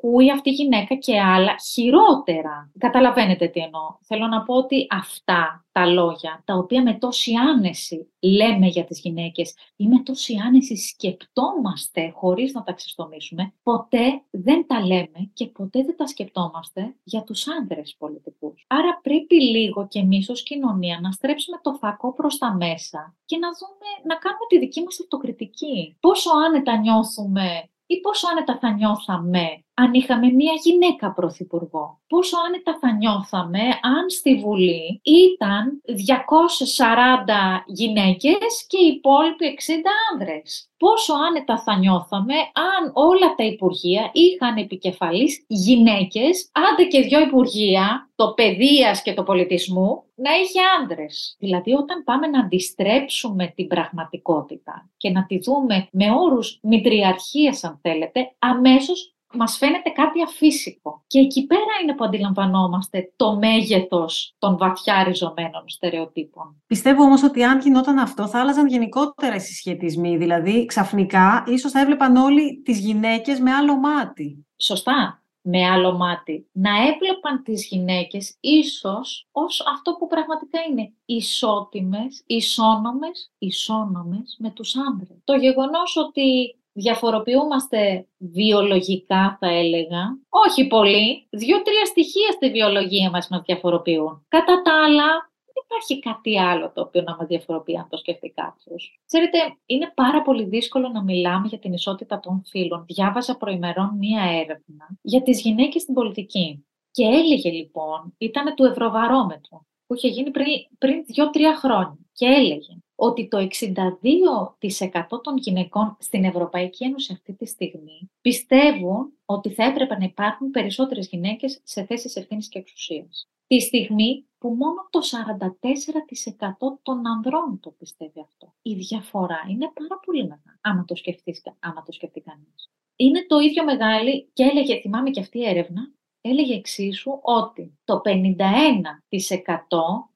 ακούει 0.03 0.31
αυτή 0.31 0.51
η 0.51 0.53
γυναίκα 0.53 0.95
και 0.95 1.21
άλλα 1.21 1.55
χειρότερα. 1.73 2.71
Καταλαβαίνετε 2.79 3.47
τι 3.47 3.61
εννοώ. 3.61 3.97
Θέλω 4.01 4.27
να 4.27 4.43
πω 4.43 4.55
ότι 4.55 4.87
αυτά 4.91 5.67
τα 5.73 5.87
λόγια, 5.87 6.43
τα 6.45 6.55
οποία 6.55 6.83
με 6.83 6.95
τόση 6.95 7.33
άνεση 7.35 8.13
λέμε 8.21 8.67
για 8.67 8.85
τις 8.85 9.01
γυναίκες 9.01 9.55
ή 9.77 9.87
με 9.87 10.03
τόση 10.03 10.37
άνεση 10.47 10.77
σκεπτόμαστε 10.77 12.13
χωρίς 12.15 12.53
να 12.53 12.63
τα 12.63 12.73
ξεστομίσουμε, 12.73 13.55
ποτέ 13.63 14.23
δεν 14.31 14.67
τα 14.67 14.87
λέμε 14.87 15.31
και 15.33 15.47
ποτέ 15.47 15.83
δεν 15.83 15.97
τα 15.97 16.07
σκεπτόμαστε 16.07 16.95
για 17.03 17.23
τους 17.23 17.49
άνδρες 17.49 17.95
πολιτικούς. 17.99 18.65
Άρα 18.69 19.01
πρέπει 19.03 19.43
λίγο 19.43 19.87
και 19.87 19.99
εμείς 19.99 20.29
ως 20.29 20.43
κοινωνία 20.43 20.99
να 21.03 21.11
στρέψουμε 21.11 21.59
το 21.63 21.73
φακό 21.73 22.13
προς 22.13 22.39
τα 22.39 22.55
μέσα 22.55 23.17
και 23.25 23.37
να 23.37 23.49
δούμε, 23.49 23.89
να 24.07 24.15
κάνουμε 24.15 24.47
τη 24.49 24.59
δική 24.59 24.83
μας 24.83 25.01
αυτοκριτική. 25.01 25.97
Πόσο 26.01 26.31
άνετα 26.47 26.77
νιώθουμε 26.77 27.71
ή 27.87 28.01
πόσο 28.01 28.27
άνετα 28.31 28.59
θα 28.59 28.71
νιώθαμε 28.73 29.65
αν 29.83 29.93
είχαμε 29.95 30.27
μία 30.31 30.53
γυναίκα 30.65 31.13
πρωθυπουργό. 31.13 32.01
Πόσο 32.07 32.37
άνετα 32.47 32.79
θα 32.81 32.93
νιώθαμε 32.93 33.59
αν 33.95 34.05
στη 34.19 34.35
Βουλή 34.35 35.01
ήταν 35.03 35.83
240 35.87 37.63
γυναίκες 37.67 38.67
και 38.69 38.79
οι 38.83 38.87
υπόλοιποι 38.87 39.47
60 39.47 39.73
άνδρες. 40.13 40.73
Πόσο 40.77 41.15
άνετα 41.29 41.59
θα 41.59 41.79
νιώθαμε 41.79 42.35
αν 42.71 42.91
όλα 42.93 43.35
τα 43.37 43.45
υπουργεία 43.45 44.11
είχαν 44.13 44.57
επικεφαλής 44.57 45.45
γυναίκες, 45.47 46.51
άντε 46.53 46.85
και 46.85 47.01
δύο 47.01 47.21
υπουργεία, 47.21 48.11
το 48.15 48.33
παιδείας 48.33 49.03
και 49.03 49.15
το 49.15 49.23
πολιτισμού, 49.23 50.05
να 50.15 50.31
είχε 50.31 50.61
άνδρες. 50.81 51.37
Δηλαδή 51.39 51.73
όταν 51.73 52.05
πάμε 52.05 52.27
να 52.27 52.41
αντιστρέψουμε 52.41 53.53
την 53.57 53.67
πραγματικότητα 53.67 54.91
και 54.97 55.11
να 55.11 55.27
τη 55.27 55.39
δούμε 55.39 55.89
με 55.93 56.07
όρους 56.11 56.59
μητριαρχίας 56.63 57.65
αν 57.65 57.79
θέλετε, 57.83 58.35
αμέσως 58.39 59.15
Μας 59.35 59.57
φαίνεται 59.57 59.91
κάτι 59.91 60.23
αφύσικο. 60.23 61.05
Και 61.07 61.19
εκεί 61.19 61.47
πέρα 61.47 61.73
είναι 61.83 61.95
που 61.95 62.05
αντιλαμβανόμαστε 62.05 63.13
το 63.17 63.37
μέγεθος 63.37 64.35
των 64.39 64.57
βαθιά 64.57 65.05
ριζωμένων 65.05 65.69
στερεοτύπων. 65.69 66.63
Πιστεύω 66.67 67.03
όμως 67.03 67.23
ότι 67.23 67.43
αν 67.45 67.61
γινόταν 67.61 67.99
αυτό 67.99 68.27
θα 68.27 68.41
άλλαζαν 68.41 68.67
γενικότερα 68.67 69.35
οι 69.35 69.41
συσχετισμοί. 69.41 70.17
Δηλαδή 70.17 70.65
ξαφνικά 70.65 71.45
ίσως 71.47 71.71
θα 71.71 71.81
έβλεπαν 71.81 72.17
όλοι 72.17 72.63
τις 72.65 72.79
γυναίκες 72.79 73.41
με 73.41 73.51
άλλο 73.53 73.77
μάτι. 73.77 74.47
Σωστά 74.57 75.23
με 75.43 75.69
άλλο 75.69 75.93
μάτι. 75.93 76.49
Να 76.53 76.71
έβλεπαν 76.71 77.43
τις 77.43 77.67
γυναίκες 77.67 78.37
ίσως 78.41 79.29
ως 79.33 79.67
αυτό 79.75 79.93
που 79.93 80.07
πραγματικά 80.07 80.59
είναι 80.71 80.93
ισότιμες, 81.05 82.23
ισόνομες, 82.27 83.33
ισόνομες 83.39 84.37
με 84.39 84.51
τους 84.51 84.77
άνδρες. 84.77 85.19
Το 85.25 85.35
γεγονός 85.35 85.97
ότι 85.97 86.57
διαφοροποιούμαστε 86.73 88.07
βιολογικά 88.19 89.37
θα 89.41 89.49
έλεγα. 89.49 90.19
Όχι 90.29 90.67
πολύ. 90.67 91.27
Δύο-τρία 91.31 91.85
στοιχεία 91.85 92.31
στη 92.31 92.51
βιολογία 92.51 93.11
μας 93.11 93.29
μας 93.29 93.43
διαφοροποιούν. 93.47 94.27
Κατά 94.29 94.63
τα 94.63 94.85
άλλα, 94.85 95.31
δεν 95.45 95.63
υπάρχει 95.65 95.99
κάτι 95.99 96.39
άλλο 96.39 96.73
το 96.75 96.81
οποίο 96.81 97.03
να 97.03 97.17
μας 97.17 97.27
διαφοροποιεί 97.27 97.77
αν 97.77 97.87
το 97.89 97.97
σκεφτεί 97.97 98.33
κάποιος. 98.37 99.01
Ξέρετε, 99.07 99.39
είναι 99.67 99.93
πάρα 99.95 100.23
πολύ 100.23 100.45
δύσκολο 100.45 100.89
να 100.89 101.03
μιλάμε 101.03 101.47
για 101.49 101.59
την 101.59 101.73
ισότητα 101.73 102.21
των 102.21 102.43
φύλων. 102.47 102.85
Διάβαζα 102.87 103.37
προημερών 103.37 103.97
μία 103.99 104.23
έρευνα 104.23 104.87
για 105.03 105.23
τις 105.23 105.41
γυναίκες 105.41 105.83
στην 105.83 105.95
πολιτική. 105.95 106.67
Και 106.91 107.05
έλεγε 107.05 107.51
λοιπόν, 107.51 108.15
ήταν 108.19 108.55
του 108.55 108.65
Ευρωβαρόμετρου, 108.65 109.59
που 109.87 109.95
είχε 109.95 110.09
γίνει 110.09 110.31
πριν, 110.31 110.47
πριν 110.79 111.05
δύο-τρία 111.05 111.57
χρόνια. 111.57 111.99
Και 112.13 112.27
έλεγε 112.27 112.73
ότι 113.05 113.29
το 113.29 113.39
62% 113.39 115.23
των 115.23 115.37
γυναικών 115.37 115.97
στην 116.01 116.25
Ευρωπαϊκή 116.25 116.85
Ένωση 116.85 117.13
αυτή 117.13 117.33
τη 117.33 117.47
στιγμή 117.47 118.11
πιστεύουν 118.21 119.13
ότι 119.25 119.51
θα 119.51 119.65
έπρεπε 119.65 119.97
να 119.99 120.05
υπάρχουν 120.05 120.51
περισσότερες 120.51 121.09
γυναίκες 121.09 121.61
σε 121.65 121.85
θέσεις 121.85 122.17
ευθύνης 122.17 122.49
και 122.49 122.59
εξουσίας. 122.59 123.29
Τη 123.47 123.61
στιγμή 123.61 124.27
που 124.39 124.49
μόνο 124.49 124.89
το 124.91 125.01
44% 125.01 126.79
των 126.83 127.07
ανδρών 127.07 127.61
το 127.61 127.71
πιστεύει 127.71 128.21
αυτό. 128.21 128.55
Η 128.63 128.75
διαφορά 128.75 129.41
είναι 129.51 129.71
πάρα 129.75 130.01
πολύ 130.07 130.23
μεγάλη, 130.23 130.59
άμα 130.61 130.85
το, 130.85 130.95
σκεφτείς, 130.95 131.43
άμα 131.59 131.83
το 131.83 131.93
σκεφτεί 131.93 132.21
κανείς. 132.21 132.71
Είναι 132.97 133.27
το 133.27 133.39
ίδιο 133.39 133.65
μεγάλη 133.65 134.31
και 134.33 134.43
έλεγε, 134.43 134.81
θυμάμαι 134.81 135.11
και 135.11 135.21
αυτή 135.21 135.39
η 135.39 135.49
έρευνα, 135.49 135.93
έλεγε 136.21 136.55
εξίσου 136.55 137.19
ότι 137.23 137.79
το 137.85 138.01
51% 138.05 138.11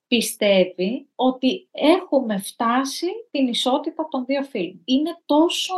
πιστεύει 0.08 1.08
ότι 1.14 1.68
έχουμε 1.70 2.38
φτάσει 2.38 3.06
την 3.30 3.46
ισότητα 3.46 4.08
των 4.10 4.24
δύο 4.24 4.42
φίλων. 4.42 4.82
Είναι 4.84 5.18
τόσο 5.26 5.74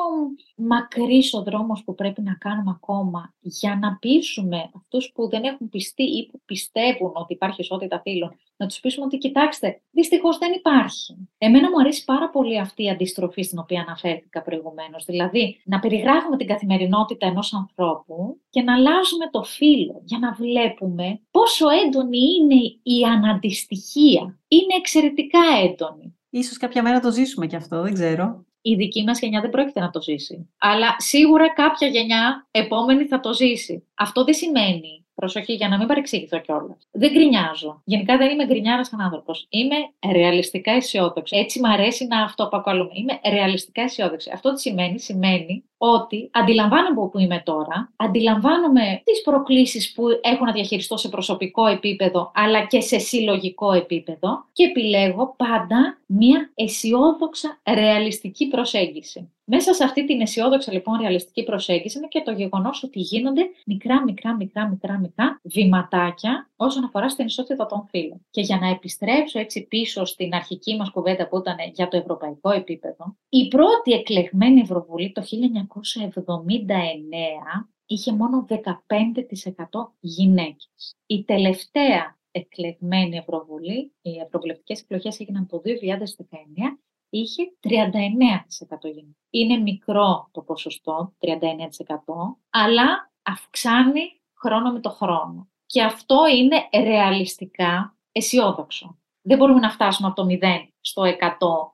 μακρύς 0.57 1.35
ο 1.35 1.43
δρόμος 1.43 1.85
που 1.85 1.95
πρέπει 1.95 2.23
να 2.23 2.35
κάνουμε 2.35 2.71
ακόμα 2.75 3.35
για 3.41 3.77
να 3.77 3.97
πείσουμε 3.97 4.71
αυτούς 4.77 5.13
που 5.15 5.29
δεν 5.29 5.43
έχουν 5.43 5.69
πιστεί 5.69 6.03
ή 6.03 6.27
που 6.27 6.41
πιστεύουν 6.45 7.13
ότι 7.15 7.33
υπάρχει 7.33 7.61
ισότητα 7.61 8.01
φίλων 8.01 8.39
να 8.59 8.67
τους 8.67 8.81
πείσουμε 8.81 9.07
ότι 9.07 9.19
κοιτάξτε, 9.19 9.81
δυστυχώς 9.91 10.39
δεν 10.39 10.53
υπάρχει. 10.53 11.29
Εμένα 11.39 11.71
μου 11.71 11.81
αρέσει 11.81 12.05
πάρα 12.05 12.31
πολύ 12.31 12.59
αυτή 12.61 12.83
η 12.83 12.91
αντιστροφή 12.91 13.43
στην 13.43 13.59
οποία 13.59 13.81
αναφέρθηκα 13.81 14.43
προηγουμένως. 14.43 15.05
Δηλαδή, 15.05 15.61
να 15.65 15.79
περιγράφουμε 15.79 16.37
την 16.37 16.47
καθημερινότητα 16.47 17.27
ενός 17.27 17.55
ανθρώπου 17.55 18.41
και 18.51 18.63
να 18.63 18.75
αλλάζουμε 18.75 19.29
το 19.31 19.43
φύλλο 19.43 20.03
για 20.05 20.19
να 20.19 20.33
βλέπουμε 20.33 21.21
πόσο 21.31 21.67
έντονη 21.69 22.19
είναι 22.19 22.61
η 22.83 23.05
αναντιστοιχία. 23.05 24.39
Είναι 24.49 24.75
εξαιρετικά 24.79 25.41
έντονη. 25.63 26.17
Ίσως 26.31 26.57
κάποια 26.57 26.83
μέρα 26.83 27.01
το 27.01 27.11
ζήσουμε 27.13 27.47
κι 27.47 27.57
αυτό, 27.57 27.83
δεν 27.83 27.95
ξέρω. 27.95 28.47
Η 28.61 28.75
δική 28.75 29.03
μας 29.03 29.21
γενιά 29.21 29.41
δεν 29.41 29.51
πρόκειται 29.51 29.81
να 29.81 29.91
το 29.91 30.03
ζήσει. 30.03 30.51
Αλλά 30.59 30.97
σίγουρα 30.99 31.53
κάποια 31.53 31.89
γενιά 31.89 32.49
επόμενη 32.51 33.05
θα 33.05 33.21
το 33.21 33.35
ζήσει. 33.35 33.87
Αυτό 33.95 34.25
δεν 34.25 34.35
σημαίνει 34.35 35.07
Προσοχή, 35.21 35.53
για 35.55 35.69
να 35.69 35.79
μην 35.79 35.87
παρεξηγηθώ 35.87 36.39
κιόλας. 36.41 36.89
Δεν 36.91 37.13
γκρινιάζω. 37.13 37.83
Γενικά 37.85 38.17
δεν 38.17 38.31
είμαι 38.31 38.47
γκρινιάρας 38.47 38.87
σαν 38.89 39.01
άνθρωπος. 39.01 39.47
Είμαι 39.49 39.77
ρεαλιστικά 40.13 40.73
αισιόδοξη. 40.73 41.37
Έτσι 41.37 41.61
μου 41.61 41.73
αρέσει 41.73 42.07
να 42.07 42.23
αυτοπακαλούμε. 42.23 42.91
Είμαι 42.93 43.21
ρεαλιστικά 43.29 43.83
αισιόδοξη. 43.83 44.31
Αυτό 44.35 44.55
τι 44.55 44.61
σημαίνει, 44.61 44.99
σημαίνει 44.99 45.65
ότι 45.79 46.31
αντιλαμβάνομαι 46.33 47.09
που 47.11 47.19
είμαι 47.19 47.43
τώρα, 47.45 47.93
αντιλαμβάνομαι 47.97 49.01
τις 49.05 49.23
προκλήσεις 49.23 49.93
που 49.93 50.05
έχω 50.21 50.45
να 50.45 50.53
διαχειριστώ 50.53 50.97
σε 50.97 51.09
προσωπικό 51.09 51.67
επίπεδο, 51.67 52.33
αλλά 52.35 52.67
και 52.67 52.81
σε 52.81 52.99
συλλογικό 52.99 53.73
επίπεδο 53.73 54.45
και 54.53 54.65
επιλέγω 54.65 55.35
πάντα 55.37 55.99
μία 56.07 56.51
αισιόδοξα 56.55 57.61
ρεαλιστική 57.75 58.49
προσέγγιση. 58.49 59.33
Μέσα 59.51 59.75
σε 59.75 59.85
αυτή 59.85 60.05
την 60.05 60.21
αισιόδοξη 60.21 60.71
λοιπόν 60.71 61.01
ρεαλιστική 61.01 61.43
προσέγγιση 61.43 61.99
είναι 61.99 62.07
και 62.07 62.23
το 62.25 62.33
γεγονός 62.33 62.83
ότι 62.83 63.01
γίνονται 63.01 63.43
μικρά, 63.67 64.03
μικρά, 64.05 64.37
μικρά, 64.37 64.69
μικρά, 64.69 64.99
μικρά 64.99 65.41
βηματάκια 65.43 66.51
όσον 66.57 66.85
αφορά 66.85 67.09
στην 67.09 67.27
ισότητα 67.27 67.67
των 67.67 67.87
φύλων. 67.91 68.27
Και 68.31 68.41
για 68.41 68.59
να 68.59 68.69
επιστρέψω 68.69 69.39
έτσι 69.39 69.67
πίσω 69.67 70.05
στην 70.05 70.35
αρχική 70.35 70.77
μας 70.77 70.91
κουβέντα 70.91 71.29
που 71.29 71.39
ήταν 71.39 71.57
για 71.75 71.89
το 71.89 71.97
ευρωπαϊκό 71.97 72.51
επίπεδο, 72.51 73.17
η 73.29 73.49
πρώτη 73.49 73.93
εκλεγμένη 73.93 74.61
Ευρωβουλή 74.61 75.13
το 75.13 75.23
1979 75.23 75.25
είχε 77.87 78.13
μόνο 78.13 78.47
15% 78.49 79.93
γυναίκες. 80.01 80.97
Η 81.07 81.25
τελευταία 81.25 82.19
εκλεγμένη 82.31 83.17
Ευρωβουλή, 83.17 83.95
οι 84.03 84.19
ευρωβουλευτικές 84.19 84.81
εκλογές 84.81 85.21
έγιναν 85.21 85.47
το 85.47 85.61
2019, 85.65 86.79
είχε 87.11 87.43
39% 87.61 88.89
γυναίκες. 88.89 89.17
Είναι 89.31 89.57
μικρό 89.57 90.29
το 90.33 90.43
ποσοστό, 90.43 91.15
39%, 91.19 92.39
αλλά 92.51 93.13
αυξάνει 93.23 94.21
χρόνο 94.35 94.73
με 94.73 94.81
το 94.81 94.91
χρόνο. 94.91 95.49
Και 95.67 95.83
αυτό 95.83 96.17
είναι 96.37 96.69
ρεαλιστικά 96.85 97.97
αισιόδοξο. 98.13 98.99
Δεν 99.23 99.39
μπορούμε 99.39 99.61
να 99.61 99.71
φτάσουμε 99.71 100.09
από 100.09 100.23
το 100.23 100.27
0 100.29 100.37
στο 100.81 101.03
100 101.03 101.09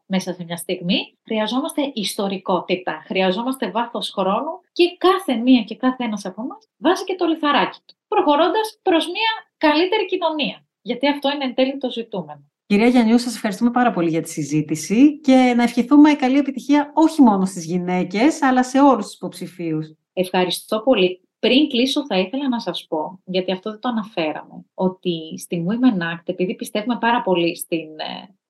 μέσα 0.07 0.33
σε 0.33 0.45
μια 0.45 0.57
στιγμή. 0.57 1.19
Χρειαζόμαστε 1.25 1.91
ιστορικότητα, 1.95 3.03
χρειαζόμαστε 3.07 3.71
βάθος 3.71 4.11
χρόνου 4.11 4.61
και 4.73 4.97
κάθε 4.99 5.35
μία 5.35 5.63
και 5.63 5.77
κάθε 5.77 6.05
ένας 6.05 6.25
από 6.25 6.43
εμάς 6.43 6.69
βάζει 6.77 7.05
και 7.05 7.15
το 7.15 7.27
λιθαράκι 7.27 7.79
του, 7.87 7.95
προχωρώντας 8.09 8.79
προς 8.83 9.07
μια 9.07 9.31
καλύτερη 9.57 10.07
κοινωνία. 10.07 10.67
Γιατί 10.83 11.09
αυτό 11.09 11.31
είναι 11.31 11.45
εν 11.45 11.55
τέλει 11.55 11.79
το 11.79 11.91
ζητούμενο. 11.91 12.51
Κυρία 12.67 12.87
Γιαννιού, 12.87 13.19
σας 13.19 13.35
ευχαριστούμε 13.35 13.71
πάρα 13.71 13.91
πολύ 13.93 14.09
για 14.09 14.23
τη 14.23 14.29
συζήτηση 14.29 15.21
και 15.21 15.53
να 15.57 15.63
ευχηθούμε 15.63 16.15
καλή 16.15 16.39
επιτυχία 16.39 16.91
όχι 16.95 17.23
μόνο 17.23 17.45
στις 17.45 17.65
γυναίκες, 17.65 18.43
αλλά 18.43 18.65
σε 18.65 18.81
όλους 18.81 19.05
τους 19.05 19.15
υποψηφίους. 19.15 19.87
Ευχαριστώ 20.13 20.81
πολύ. 20.81 21.29
Πριν 21.45 21.69
κλείσω 21.69 22.07
θα 22.07 22.19
ήθελα 22.19 22.49
να 22.49 22.61
σας 22.61 22.87
πω, 22.89 23.21
γιατί 23.25 23.53
αυτό 23.53 23.71
δεν 23.71 23.81
το 23.81 23.89
αναφέραμε, 23.89 24.65
ότι 24.75 25.39
στη 25.39 25.65
Women 25.69 26.03
Act, 26.03 26.23
επειδή 26.25 26.55
πιστεύουμε 26.55 26.99
πάρα 27.01 27.23
πολύ 27.23 27.57
στην 27.57 27.89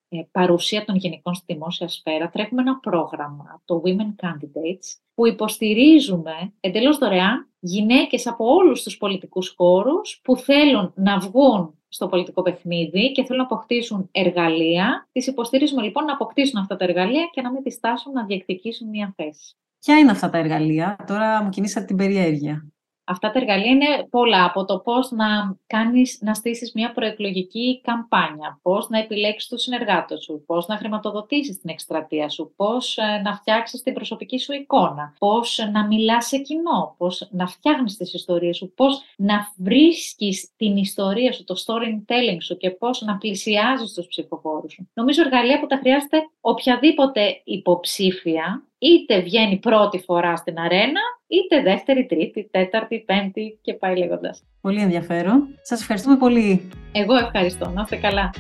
ε, 0.09 0.19
ε, 0.19 0.23
παρουσία 0.31 0.85
των 0.85 0.97
γυναικών 0.97 1.35
στη 1.35 1.53
δημόσια 1.53 1.89
σφαίρα, 1.89 2.29
τρέχουμε 2.29 2.63
ένα 2.63 2.79
πρόγραμμα, 2.79 3.63
το 3.65 3.83
Women 3.85 4.27
Candidates, 4.27 4.99
που 5.15 5.27
υποστηρίζουμε 5.27 6.53
εντελώς 6.61 6.99
δωρεάν 6.99 7.49
γυναίκες 7.59 8.27
από 8.27 8.45
όλους 8.45 8.83
τους 8.83 8.97
πολιτικούς 8.97 9.55
χώρους 9.57 10.21
που 10.25 10.37
θέλουν 10.37 10.93
να 10.97 11.19
βγουν 11.19 11.79
στο 11.89 12.09
πολιτικό 12.09 12.43
παιχνίδι 12.43 13.13
και 13.13 13.25
θέλουν 13.25 13.47
να 13.49 13.55
αποκτήσουν 13.55 14.09
εργαλεία. 14.13 15.09
Τις 15.13 15.27
υποστηρίζουμε 15.27 15.83
λοιπόν 15.83 16.05
να 16.05 16.13
αποκτήσουν 16.13 16.61
αυτά 16.61 16.77
τα 16.77 16.85
εργαλεία 16.85 17.29
και 17.33 17.43
να 17.43 17.53
μην 17.53 17.63
διστάσουν 17.63 18.13
να 18.13 18.25
διεκδικήσουν 18.25 18.89
μια 18.89 19.13
θέση. 19.17 19.55
Ποια 19.79 19.99
είναι 19.99 20.11
αυτά 20.11 20.31
τα 20.31 20.39
εργαλεία, 20.39 20.97
τώρα 21.07 21.43
μου 21.43 21.49
κινήσατε 21.49 21.87
την 21.87 21.97
περιέργεια. 21.97 22.69
Αυτά 23.05 23.31
τα 23.31 23.39
εργαλεία 23.39 23.71
είναι 23.71 24.07
πολλά, 24.11 24.45
από 24.45 24.65
το 24.65 24.79
πώς 24.79 25.11
να, 25.11 25.57
κάνεις, 25.67 26.19
να 26.21 26.35
στήσεις 26.35 26.73
μια 26.73 26.93
προεκλογική 26.93 27.81
καμπάνια, 27.81 28.59
πώς 28.63 28.89
να 28.89 28.99
επιλέξεις 28.99 29.49
τους 29.49 29.63
συνεργάτες 29.63 30.23
σου, 30.23 30.43
πώς 30.47 30.67
να 30.67 30.77
χρηματοδοτήσεις 30.77 31.61
την 31.61 31.71
εκστρατεία 31.71 32.29
σου, 32.29 32.53
πώς 32.57 32.97
ε, 32.97 33.21
να 33.25 33.35
φτιάξεις 33.35 33.83
την 33.83 33.95
προσωπική 33.95 34.39
σου 34.39 34.53
εικόνα, 34.53 35.15
πώς 35.19 35.69
να 35.73 35.87
μιλάς 35.87 36.27
σε 36.27 36.39
κοινό, 36.39 36.95
πώς 36.99 37.29
να 37.31 37.47
φτιάχνεις 37.47 37.97
τις 37.97 38.15
ιστορίες 38.15 38.57
σου, 38.57 38.73
πώς 38.75 39.03
να 39.17 39.53
βρίσκεις 39.57 40.51
την 40.57 40.77
ιστορία 40.77 41.33
σου, 41.33 41.45
το 41.45 41.55
storytelling 41.67 42.43
σου 42.43 42.57
και 42.57 42.71
πώς 42.71 43.01
να 43.01 43.17
πλησιάζεις 43.17 43.93
τους 43.93 44.07
ψηφοφόρους 44.07 44.73
σου. 44.73 44.89
Νομίζω 44.95 45.23
εργαλεία 45.23 45.61
που 45.61 45.67
τα 45.67 45.77
χρειάζεται 45.77 46.19
οποιαδήποτε 46.41 47.41
υποψήφια 47.45 48.65
είτε 48.85 49.21
βγαίνει 49.21 49.57
πρώτη 49.59 49.99
φορά 49.99 50.37
στην 50.37 50.59
αρένα, 50.59 51.01
είτε 51.27 51.63
δεύτερη, 51.63 52.07
τρίτη, 52.07 52.49
τέταρτη, 52.51 52.99
πέμπτη 53.07 53.59
και 53.63 53.75
πάει 53.75 53.97
λέγοντας. 53.97 54.43
Πολύ 54.61 54.81
ενδιαφέρον. 54.81 55.49
Σας 55.63 55.81
ευχαριστούμε 55.81 56.17
πολύ. 56.17 56.69
Εγώ 56.93 57.15
ευχαριστώ. 57.15 57.71
Να 57.71 57.81
είστε 57.83 57.97
καλά. 57.97 58.31